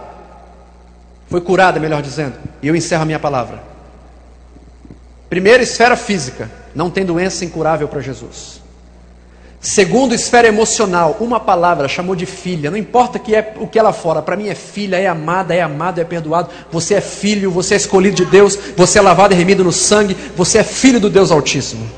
[1.29, 2.35] foi curada, melhor dizendo.
[2.63, 3.63] E eu encerro a minha palavra.
[5.29, 8.63] Primeira esfera física, não tem doença incurável para Jesus.
[9.61, 12.71] Segundo, esfera emocional, uma palavra chamou de filha.
[12.71, 15.61] Não importa que é, o que ela fora, para mim é filha, é amada, é
[15.61, 16.49] amado, é perdoado.
[16.71, 20.17] Você é filho, você é escolhido de Deus, você é lavado e remido no sangue,
[20.37, 21.91] você é filho do Deus Altíssimo.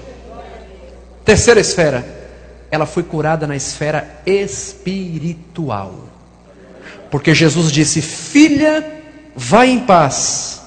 [1.23, 2.03] Terceira esfera,
[2.71, 5.95] ela foi curada na esfera espiritual.
[7.11, 9.03] Porque Jesus disse: Filha,
[9.37, 10.63] vai em paz,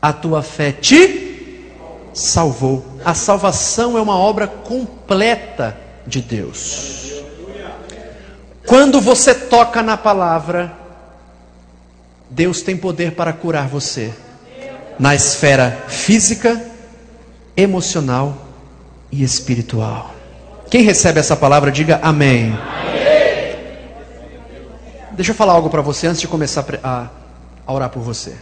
[0.00, 1.64] a tua fé te
[2.12, 2.84] salvou.
[3.02, 7.22] A salvação é uma obra completa de Deus.
[8.66, 10.72] Quando você toca na palavra,
[12.28, 14.12] Deus tem poder para curar você
[14.98, 16.60] na esfera física,
[17.56, 18.36] emocional
[19.12, 20.14] e espiritual.
[20.70, 22.52] Quem recebe essa palavra, diga amém.
[25.12, 27.08] Deixa eu falar algo para você antes de começar a,
[27.66, 28.36] a orar por você.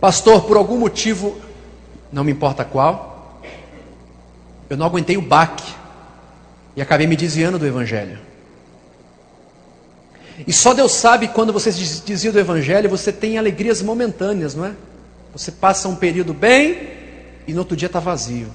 [0.00, 1.36] Pastor, por algum motivo,
[2.12, 3.13] não me importa qual,
[4.74, 5.72] eu não aguentei o baque
[6.76, 8.18] e acabei me desviando do Evangelho.
[10.46, 14.66] E só Deus sabe quando você se desvia do Evangelho, você tem alegrias momentâneas, não
[14.66, 14.72] é?
[15.32, 16.88] Você passa um período bem
[17.46, 18.48] e no outro dia está vazio.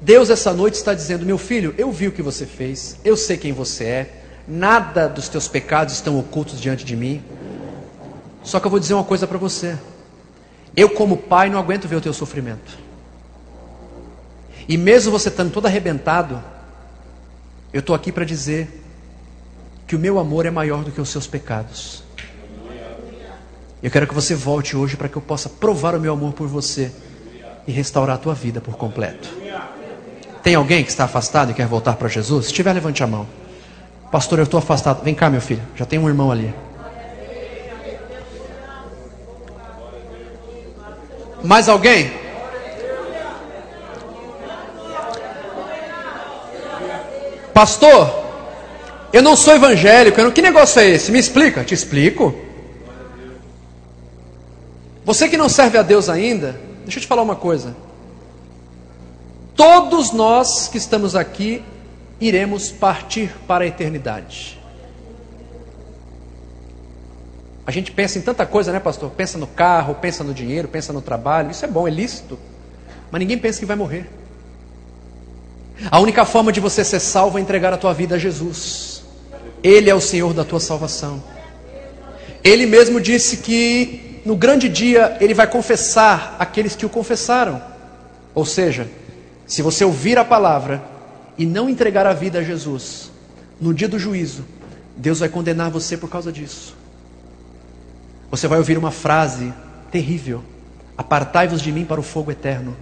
[0.00, 3.36] Deus essa noite está dizendo: Meu filho, eu vi o que você fez, eu sei
[3.36, 7.22] quem você é, nada dos teus pecados estão ocultos diante de mim.
[8.42, 9.76] Só que eu vou dizer uma coisa para você:
[10.76, 12.89] eu, como pai, não aguento ver o teu sofrimento.
[14.70, 16.40] E mesmo você estando todo arrebentado,
[17.72, 18.80] eu estou aqui para dizer
[19.84, 22.04] que o meu amor é maior do que os seus pecados.
[23.82, 26.46] Eu quero que você volte hoje para que eu possa provar o meu amor por
[26.46, 26.92] você
[27.66, 29.28] e restaurar a tua vida por completo.
[30.40, 32.46] Tem alguém que está afastado e quer voltar para Jesus?
[32.46, 33.26] Se tiver, levante a mão.
[34.12, 35.02] Pastor, eu estou afastado.
[35.02, 35.62] Vem cá, meu filho.
[35.74, 36.54] Já tem um irmão ali.
[41.42, 42.29] Mais alguém?
[47.52, 48.30] Pastor,
[49.12, 50.30] eu não sou evangélico, não...
[50.30, 51.10] que negócio é esse?
[51.10, 51.64] Me explica.
[51.64, 52.34] Te explico.
[55.04, 57.74] Você que não serve a Deus ainda, deixa eu te falar uma coisa.
[59.56, 61.62] Todos nós que estamos aqui
[62.20, 64.58] iremos partir para a eternidade.
[67.66, 69.10] A gente pensa em tanta coisa, né, pastor?
[69.10, 71.50] Pensa no carro, pensa no dinheiro, pensa no trabalho.
[71.50, 72.38] Isso é bom, é lícito.
[73.10, 74.08] Mas ninguém pensa que vai morrer.
[75.88, 79.04] A única forma de você ser salvo é entregar a tua vida a Jesus.
[79.62, 81.22] Ele é o Senhor da tua salvação.
[82.42, 87.62] Ele mesmo disse que no grande dia ele vai confessar aqueles que o confessaram.
[88.34, 88.88] Ou seja,
[89.46, 90.82] se você ouvir a palavra
[91.36, 93.10] e não entregar a vida a Jesus,
[93.60, 94.44] no dia do juízo,
[94.96, 96.74] Deus vai condenar você por causa disso.
[98.30, 99.52] Você vai ouvir uma frase
[99.90, 100.42] terrível:
[100.96, 102.76] Apartai-vos de mim para o fogo eterno.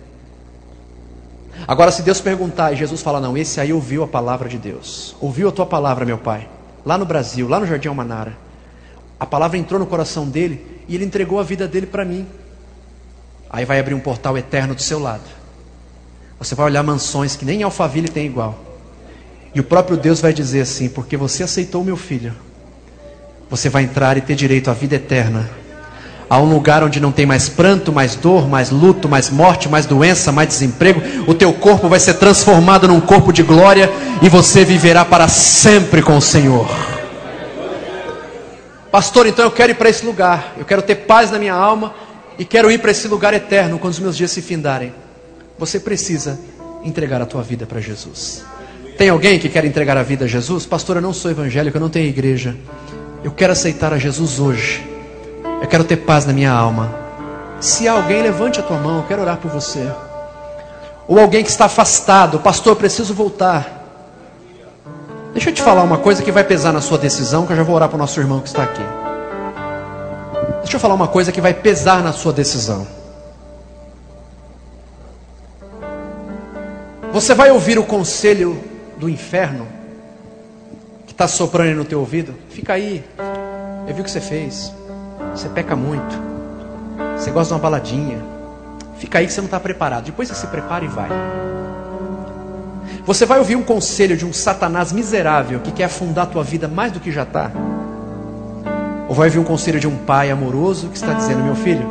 [1.66, 5.16] Agora, se Deus perguntar e Jesus falar, não, esse aí ouviu a palavra de Deus,
[5.20, 6.48] ouviu a tua palavra, meu pai,
[6.84, 8.36] lá no Brasil, lá no Jardim Almanara,
[9.18, 12.26] a palavra entrou no coração dele e ele entregou a vida dele para mim.
[13.50, 15.24] Aí vai abrir um portal eterno do seu lado.
[16.38, 18.58] Você vai olhar mansões que nem Alphaville tem igual.
[19.54, 22.32] E o próprio Deus vai dizer assim: porque você aceitou meu filho,
[23.50, 25.48] você vai entrar e ter direito à vida eterna
[26.30, 29.86] a um lugar onde não tem mais pranto, mais dor, mais luto, mais morte, mais
[29.86, 31.00] doença, mais desemprego.
[31.26, 36.02] O teu corpo vai ser transformado num corpo de glória e você viverá para sempre
[36.02, 36.68] com o Senhor.
[38.90, 40.54] Pastor, então eu quero ir para esse lugar.
[40.58, 41.94] Eu quero ter paz na minha alma
[42.38, 44.92] e quero ir para esse lugar eterno quando os meus dias se findarem.
[45.58, 46.38] Você precisa
[46.84, 48.44] entregar a tua vida para Jesus.
[48.98, 50.66] Tem alguém que quer entregar a vida a Jesus?
[50.66, 52.56] Pastor, eu não sou evangélico, eu não tenho igreja.
[53.24, 54.97] Eu quero aceitar a Jesus hoje.
[55.60, 56.94] Eu quero ter paz na minha alma.
[57.60, 59.90] Se alguém, levante a tua mão, eu quero orar por você.
[61.06, 63.78] Ou alguém que está afastado, pastor, preciso voltar.
[65.32, 67.62] Deixa eu te falar uma coisa que vai pesar na sua decisão, que eu já
[67.62, 68.82] vou orar para o nosso irmão que está aqui.
[70.60, 72.86] Deixa eu falar uma coisa que vai pesar na sua decisão.
[77.12, 78.62] Você vai ouvir o conselho
[78.96, 79.66] do inferno
[81.06, 82.34] que está soprando no teu ouvido?
[82.50, 83.04] Fica aí.
[83.88, 84.77] Eu vi o que você fez.
[85.34, 86.18] Você peca muito.
[87.16, 88.18] Você gosta de uma baladinha.
[88.98, 90.04] Fica aí que você não está preparado.
[90.04, 91.08] Depois você se prepara e vai.
[93.04, 96.68] Você vai ouvir um conselho de um Satanás miserável que quer afundar a tua vida
[96.68, 97.50] mais do que já está?
[99.08, 101.86] Ou vai ouvir um conselho de um pai amoroso que está dizendo: Meu filho,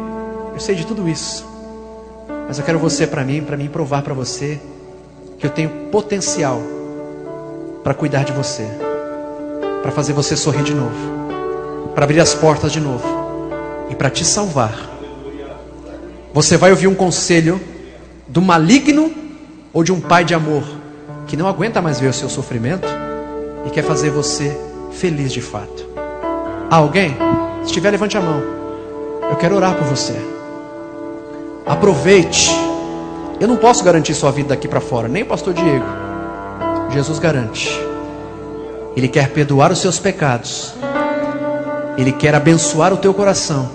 [0.54, 1.44] eu sei de tudo isso,
[2.48, 4.62] mas eu quero você para mim, para mim provar para você
[5.40, 6.62] que eu tenho potencial
[7.84, 8.68] para cuidar de você,
[9.82, 11.17] para fazer você sorrir de novo,
[11.98, 13.04] para abrir as portas de novo
[13.90, 14.72] e para te salvar.
[16.32, 17.60] Você vai ouvir um conselho
[18.28, 19.12] do maligno
[19.74, 20.62] ou de um pai de amor
[21.26, 22.88] que não aguenta mais ver o seu sofrimento
[23.66, 24.56] e quer fazer você
[24.92, 25.90] feliz de fato.
[26.70, 27.18] Alguém?
[27.64, 28.44] Se tiver, levante a mão.
[29.32, 30.14] Eu quero orar por você.
[31.66, 32.52] Aproveite.
[33.40, 35.86] Eu não posso garantir sua vida daqui para fora, nem o pastor Diego.
[36.92, 37.76] Jesus garante.
[38.96, 40.76] Ele quer perdoar os seus pecados.
[41.98, 43.70] Ele quer abençoar o teu coração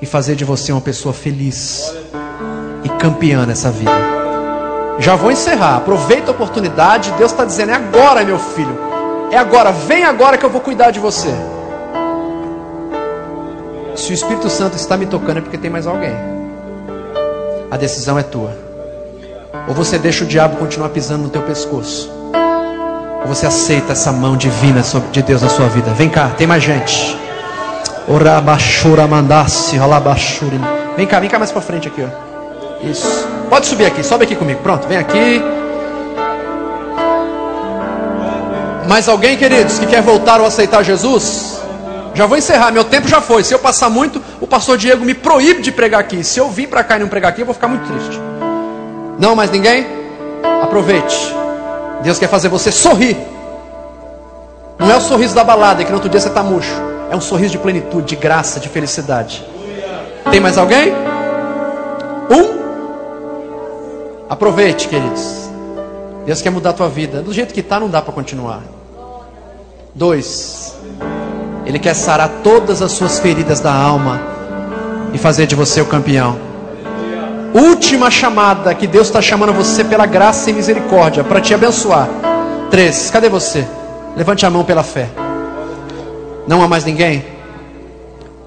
[0.00, 1.94] e fazer de você uma pessoa feliz
[2.82, 3.92] e campeã nessa vida.
[4.98, 5.76] Já vou encerrar.
[5.76, 7.12] Aproveita a oportunidade.
[7.12, 8.76] Deus está dizendo: é agora, meu filho.
[9.30, 9.70] É agora.
[9.70, 11.32] Vem agora que eu vou cuidar de você.
[13.94, 16.14] Se o Espírito Santo está me tocando é porque tem mais alguém.
[17.70, 18.56] A decisão é tua.
[19.68, 22.21] Ou você deixa o diabo continuar pisando no teu pescoço.
[23.22, 25.90] Ou você aceita essa mão divina de Deus na sua vida.
[25.92, 27.16] Vem cá, tem mais gente.
[29.08, 29.78] Mandasse.
[30.96, 32.86] Vem cá, vem cá mais para frente aqui, ó.
[32.86, 33.28] Isso.
[33.48, 34.60] Pode subir aqui, sobe aqui comigo.
[34.62, 35.42] Pronto, vem aqui.
[38.88, 41.60] Mais alguém, queridos, que quer voltar ou aceitar Jesus?
[42.14, 43.42] Já vou encerrar, meu tempo já foi.
[43.44, 46.22] Se eu passar muito, o pastor Diego me proíbe de pregar aqui.
[46.22, 48.20] Se eu vir para cá e não pregar aqui, eu vou ficar muito triste.
[49.18, 49.86] Não mais ninguém?
[50.62, 51.41] Aproveite.
[52.02, 53.16] Deus quer fazer você sorrir.
[54.78, 56.74] Não é o sorriso da balada, que no outro dia você está murcho.
[57.10, 59.44] É um sorriso de plenitude, de graça, de felicidade.
[60.30, 60.92] Tem mais alguém?
[62.30, 62.62] Um?
[64.28, 65.50] Aproveite, queridos.
[66.24, 67.22] Deus quer mudar a tua vida.
[67.22, 68.62] Do jeito que está, não dá para continuar.
[69.94, 70.76] Dois.
[71.66, 74.20] Ele quer sarar todas as suas feridas da alma
[75.12, 76.51] e fazer de você o campeão.
[77.54, 82.08] Última chamada que Deus está chamando você pela graça e misericórdia para te abençoar.
[82.70, 83.10] Três.
[83.10, 83.66] Cadê você?
[84.16, 85.08] Levante a mão pela fé.
[86.46, 87.24] Não há mais ninguém?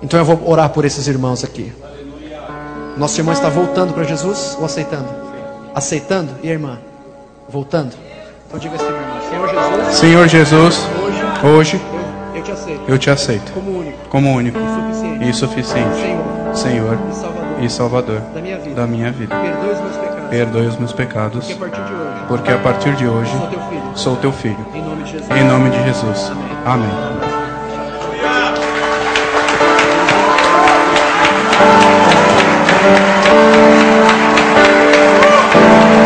[0.02, 1.72] Então eu vou orar por esses irmãos aqui.
[2.98, 5.08] Nosso irmão está voltando para Jesus ou aceitando?
[5.74, 6.32] Aceitando?
[6.42, 6.80] E a irmã?
[7.50, 7.94] Voltando?
[8.48, 8.86] Então diga assim,
[9.30, 9.96] Senhor Jesus.
[9.96, 10.88] Senhor Jesus,
[11.44, 11.82] hoje,
[12.34, 12.82] eu, eu, te aceito.
[12.88, 13.52] Eu te aceito.
[13.52, 13.98] Como único.
[14.10, 14.58] Como único.
[14.60, 15.30] E suficiente.
[15.30, 15.96] E suficiente.
[16.56, 16.98] Senhor.
[17.12, 17.35] Senhor.
[17.62, 18.22] E Salvador.
[18.34, 18.76] da minha vida.
[18.76, 19.36] da minha vida.
[19.36, 20.30] Perdoe os meus pecados.
[20.30, 23.48] Perdoe os meus pecados, Que a partir de hoje porque a partir de hoje sou
[23.48, 23.92] teu filho.
[23.96, 24.66] sou teu filho.
[24.74, 25.32] Em nome de Jesus.
[25.32, 26.32] Em nome de Jesus.
[26.66, 26.90] Amém.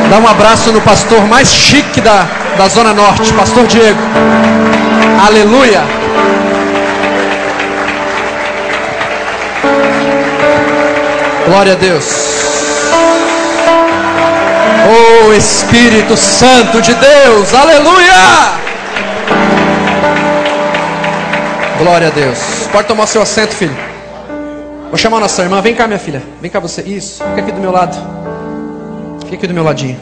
[0.09, 2.27] Dá um abraço no pastor mais chique da,
[2.57, 3.99] da Zona Norte, Pastor Diego.
[5.25, 5.83] Aleluia.
[11.49, 12.05] Glória a Deus.
[14.91, 18.13] Oh Espírito Santo de Deus, aleluia.
[21.79, 22.37] Glória a Deus.
[22.71, 23.75] Pode tomar seu assento, filho.
[24.89, 25.59] Vou chamar nossa irmã.
[25.59, 26.21] Vem cá, minha filha.
[26.39, 26.81] Vem cá você.
[26.83, 27.23] Isso.
[27.23, 27.97] Fica aqui do meu lado.
[29.23, 29.99] Fica aqui do meu ladinho.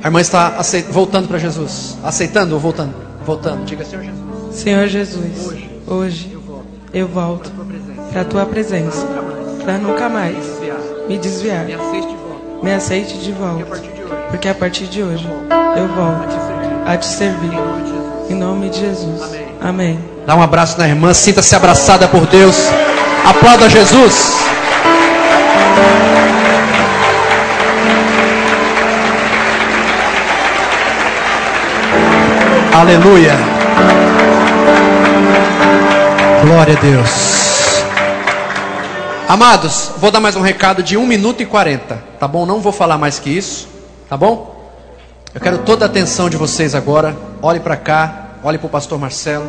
[0.00, 1.96] A irmã está aceit- voltando para Jesus.
[2.04, 2.94] Aceitando ou voltando?
[3.26, 3.64] Voltando.
[3.64, 4.22] Diga, Senhor Jesus.
[4.54, 6.38] Senhor Jesus, hoje
[6.94, 7.50] eu volto
[8.12, 9.06] para a tua presença,
[9.64, 10.36] para nunca mais
[11.08, 11.66] me desviar.
[12.62, 13.64] Me aceite de volta,
[14.30, 15.28] porque a partir de hoje
[15.76, 16.36] eu volto
[16.86, 17.50] a te servir.
[18.30, 19.20] Em nome de Jesus.
[19.60, 19.98] Amém.
[20.26, 21.12] Dá um abraço na irmã.
[21.12, 22.68] Sinta-se abraçada por Deus.
[23.24, 24.32] Aplauda Jesus.
[32.72, 33.36] Aleluia.
[36.42, 37.41] Glória a Deus.
[39.32, 42.44] Amados, vou dar mais um recado de 1 minuto e 40, tá bom?
[42.44, 43.66] Não vou falar mais que isso,
[44.06, 44.70] tá bom?
[45.32, 47.16] Eu quero toda a atenção de vocês agora.
[47.40, 49.46] Olhe para cá, olhe para o pastor Marcelo.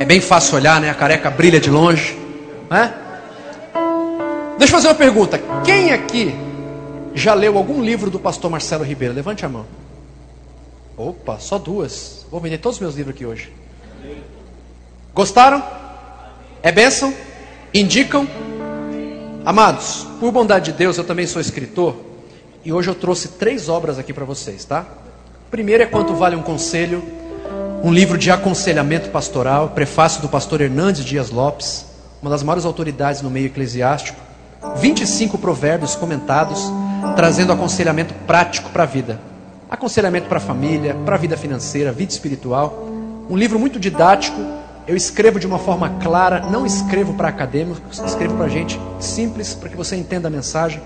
[0.00, 0.90] É bem fácil olhar, né?
[0.90, 2.18] A careca brilha de longe,
[2.68, 2.92] né?
[4.58, 5.40] Deixa eu fazer uma pergunta.
[5.64, 6.34] Quem aqui
[7.14, 9.14] já leu algum livro do pastor Marcelo Ribeiro?
[9.14, 9.66] Levante a mão.
[10.96, 12.26] Opa, só duas.
[12.28, 13.52] Vou vender todos os meus livros aqui hoje.
[15.14, 15.62] Gostaram?
[16.60, 17.14] É bênção?
[17.72, 18.26] Indicam?
[19.44, 21.96] Amados, por bondade de Deus, eu também sou escritor.
[22.64, 24.86] E hoje eu trouxe três obras aqui para vocês, tá?
[25.50, 27.02] Primeiro é Quanto Vale um Conselho,
[27.82, 31.84] um livro de aconselhamento pastoral, prefácio do pastor Hernandes Dias Lopes,
[32.22, 34.20] uma das maiores autoridades no meio eclesiástico.
[34.76, 36.62] 25 provérbios comentados,
[37.16, 39.20] trazendo aconselhamento prático para a vida.
[39.68, 42.86] Aconselhamento para a família, para a vida financeira, vida espiritual.
[43.28, 44.40] Um livro muito didático.
[44.86, 49.68] Eu escrevo de uma forma clara, não escrevo para acadêmicos, escrevo para gente simples, para
[49.68, 50.82] que você entenda a mensagem.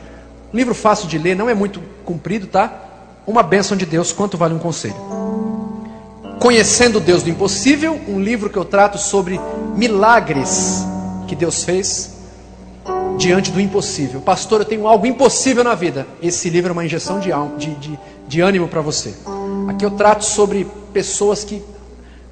[0.53, 2.73] Livro fácil de ler, não é muito comprido, tá?
[3.27, 4.97] Uma bênção de Deus, quanto vale um conselho?
[6.39, 9.41] Conhecendo Deus do Impossível, um livro que eu trato sobre
[9.75, 10.85] milagres
[11.27, 12.17] que Deus fez
[13.17, 14.21] diante do impossível.
[14.21, 16.07] Pastor, eu tenho algo impossível na vida.
[16.23, 19.15] Esse livro é uma injeção de, de, de, de ânimo para você.
[19.69, 21.63] Aqui eu trato sobre pessoas que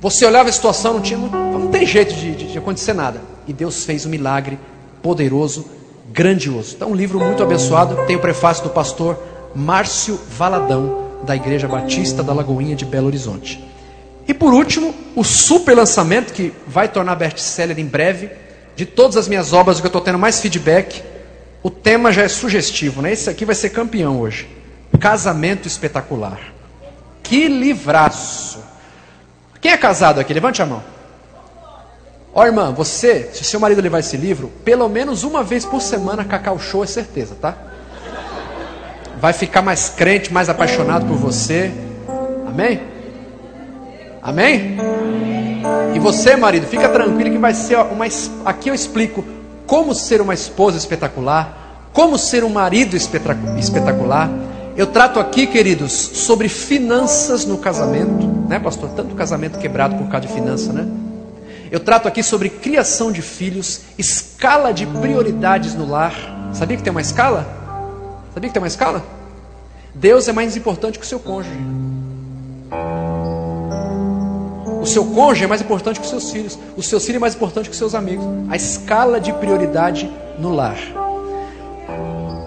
[0.05, 3.23] você olhava a situação, não, tinha, não, tem jeito de, de, de acontecer nada.
[3.49, 4.59] E Deus fez um milagre
[5.03, 5.65] poderoso,
[6.13, 6.75] grandioso.
[6.77, 7.97] Então, um livro muito abençoado.
[8.07, 9.19] Tem o prefácio do pastor
[9.55, 13.67] Márcio Valadão, da Igreja Batista da Lagoinha de Belo Horizonte.
[14.29, 18.29] E por último, o super lançamento, que vai tornar best-seller em breve,
[18.77, 21.03] de todas as minhas obras, o que eu estou tendo mais feedback.
[21.63, 23.11] O tema já é sugestivo, né?
[23.11, 24.51] Esse aqui vai ser campeão hoje.
[25.01, 26.53] Casamento espetacular.
[27.23, 28.74] Que livraço!
[29.65, 30.35] Quem é casado aqui?
[30.35, 30.83] Levante a mão.
[32.35, 36.23] Ó irmã, você, se seu marido levar esse livro, pelo menos uma vez por semana
[36.23, 37.57] Cacau Show é certeza, tá?
[39.19, 41.73] Vai ficar mais crente, mais apaixonado por você.
[42.47, 42.83] Amém?
[44.23, 44.77] Amém?
[45.95, 48.05] E você, marido, fica tranquilo que vai ser uma.
[48.45, 49.25] Aqui eu explico
[49.67, 54.29] como ser uma esposa espetacular, como ser um marido espetacular.
[54.77, 58.91] Eu trato aqui, queridos, sobre finanças no casamento, né, pastor?
[58.91, 60.89] Tanto casamento quebrado por causa de finança, né?
[61.71, 66.15] Eu trato aqui sobre criação de filhos, escala de prioridades no lar.
[66.53, 67.47] Sabia que tem uma escala?
[68.33, 69.05] Sabia que tem uma escala?
[69.95, 71.57] Deus é mais importante que o seu cônjuge.
[74.83, 76.59] O seu cônjuge é mais importante que os seus filhos.
[76.77, 78.27] O seu filho é mais importante que os seus amigos.
[78.51, 80.77] A escala de prioridade no lar.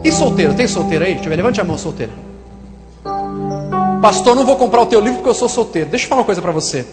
[0.03, 0.53] E solteiro?
[0.53, 1.13] Tem solteiro aí?
[1.13, 1.37] Deixa eu ver.
[1.37, 2.26] Levante a mão, solteiro.
[4.01, 5.89] Pastor, não vou comprar o teu livro porque eu sou solteiro.
[5.89, 6.85] Deixa eu falar uma coisa para você.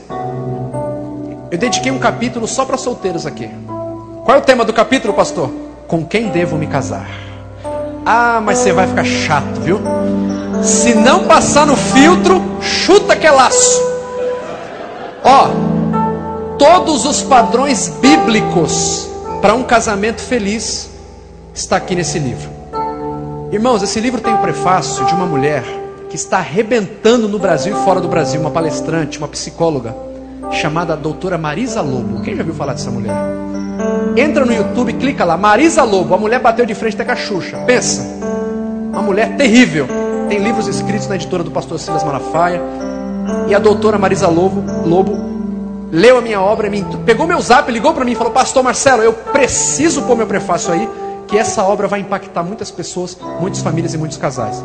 [1.50, 3.48] Eu dediquei um capítulo só para solteiros aqui.
[4.24, 5.50] Qual é o tema do capítulo, pastor?
[5.86, 7.06] Com quem devo me casar?
[8.06, 9.80] Ah, mas você vai ficar chato, viu?
[10.62, 13.82] Se não passar no filtro, chuta que é laço.
[15.22, 15.48] Ó,
[16.58, 19.08] todos os padrões bíblicos
[19.42, 20.88] para um casamento feliz
[21.54, 22.48] está aqui nesse livro.
[23.52, 25.83] Irmãos, esse livro tem o prefácio de uma mulher
[26.14, 29.96] que está arrebentando no Brasil e fora do Brasil, uma palestrante, uma psicóloga,
[30.52, 32.22] chamada doutora Marisa Lobo.
[32.22, 33.16] Quem já viu falar dessa mulher?
[34.16, 37.16] Entra no YouTube, clica lá, Marisa Lobo, a mulher bateu de frente até com a
[37.16, 37.56] Xuxa.
[37.66, 38.00] Pensa,
[38.92, 39.88] uma mulher terrível.
[40.28, 42.62] Tem livros escritos na editora do pastor Silas Malafaia.
[43.48, 45.18] E a doutora Marisa Lobo, Lobo
[45.90, 49.02] leu a minha obra, me, pegou meu zap, ligou para mim e falou: Pastor Marcelo,
[49.02, 50.88] eu preciso pôr meu prefácio aí,
[51.26, 54.62] que essa obra vai impactar muitas pessoas, muitas famílias e muitos casais.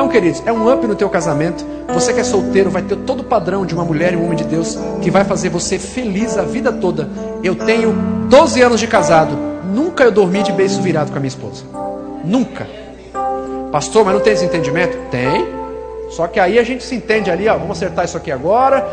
[0.00, 1.62] Então, queridos, é um up no teu casamento.
[1.92, 4.34] Você que é solteiro vai ter todo o padrão de uma mulher e um homem
[4.34, 7.06] de Deus que vai fazer você feliz a vida toda.
[7.44, 7.92] Eu tenho
[8.30, 11.64] 12 anos de casado, nunca eu dormi de beijo virado com a minha esposa.
[12.24, 12.66] Nunca.
[13.70, 14.96] Pastor, mas não tem desentendimento?
[15.10, 15.46] Tem.
[16.08, 18.88] Só que aí a gente se entende ali, ó, vamos acertar isso aqui agora,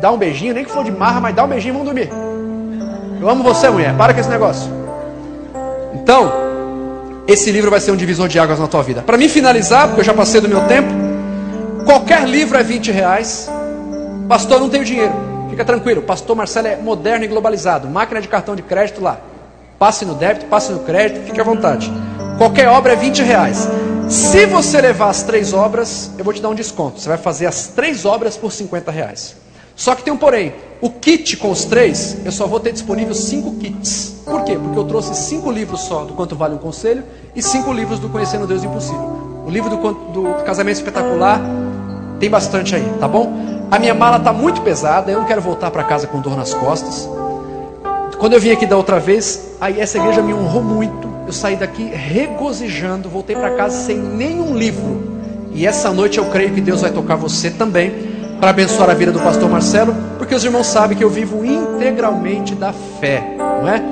[0.00, 2.08] dá um beijinho, nem que for de marra, mas dá um beijinho e vamos dormir.
[3.20, 4.70] Eu amo você, mulher, para com esse negócio.
[5.92, 6.45] Então,
[7.26, 9.02] esse livro vai ser um divisor de águas na tua vida.
[9.02, 10.88] Para mim finalizar, porque eu já passei do meu tempo,
[11.84, 13.50] qualquer livro é 20 reais.
[14.28, 15.12] Pastor, não tenho dinheiro.
[15.50, 17.88] Fica tranquilo, pastor Marcelo é moderno e globalizado.
[17.88, 19.18] Máquina de cartão de crédito lá.
[19.78, 21.92] Passe no débito, passe no crédito, fique à vontade.
[22.38, 23.68] Qualquer obra é 20 reais.
[24.08, 27.00] Se você levar as três obras, eu vou te dar um desconto.
[27.00, 29.36] Você vai fazer as três obras por 50 reais.
[29.76, 30.54] Só que tem um porém.
[30.80, 34.22] O kit com os três, eu só vou ter disponível cinco kits.
[34.24, 34.58] Por quê?
[34.60, 37.04] Porque eu trouxe cinco livros só do Quanto Vale um Conselho
[37.34, 39.44] e cinco livros do Conhecendo Deus Impossível.
[39.46, 41.40] O livro do, do Casamento Espetacular
[42.18, 43.32] tem bastante aí, tá bom?
[43.70, 46.54] A minha mala está muito pesada, eu não quero voltar para casa com dor nas
[46.54, 47.08] costas.
[48.18, 51.08] Quando eu vim aqui da outra vez, aí essa igreja me honrou muito.
[51.26, 55.18] Eu saí daqui regozijando, voltei para casa sem nenhum livro.
[55.52, 58.05] E essa noite eu creio que Deus vai tocar você também
[58.40, 62.54] para abençoar a vida do pastor Marcelo, porque os irmãos sabem que eu vivo integralmente
[62.54, 63.82] da fé, não é?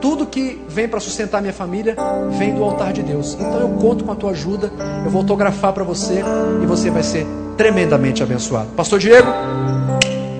[0.00, 1.96] Tudo que vem para sustentar minha família
[2.36, 3.34] vem do altar de Deus.
[3.40, 4.70] Então eu conto com a tua ajuda,
[5.04, 6.22] eu vou autografar para você
[6.62, 7.26] e você vai ser
[7.56, 8.68] tremendamente abençoado.
[8.76, 9.28] Pastor Diego,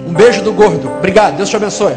[0.06, 0.90] um beijo do gordo.
[0.98, 1.94] Obrigado, Deus te abençoe.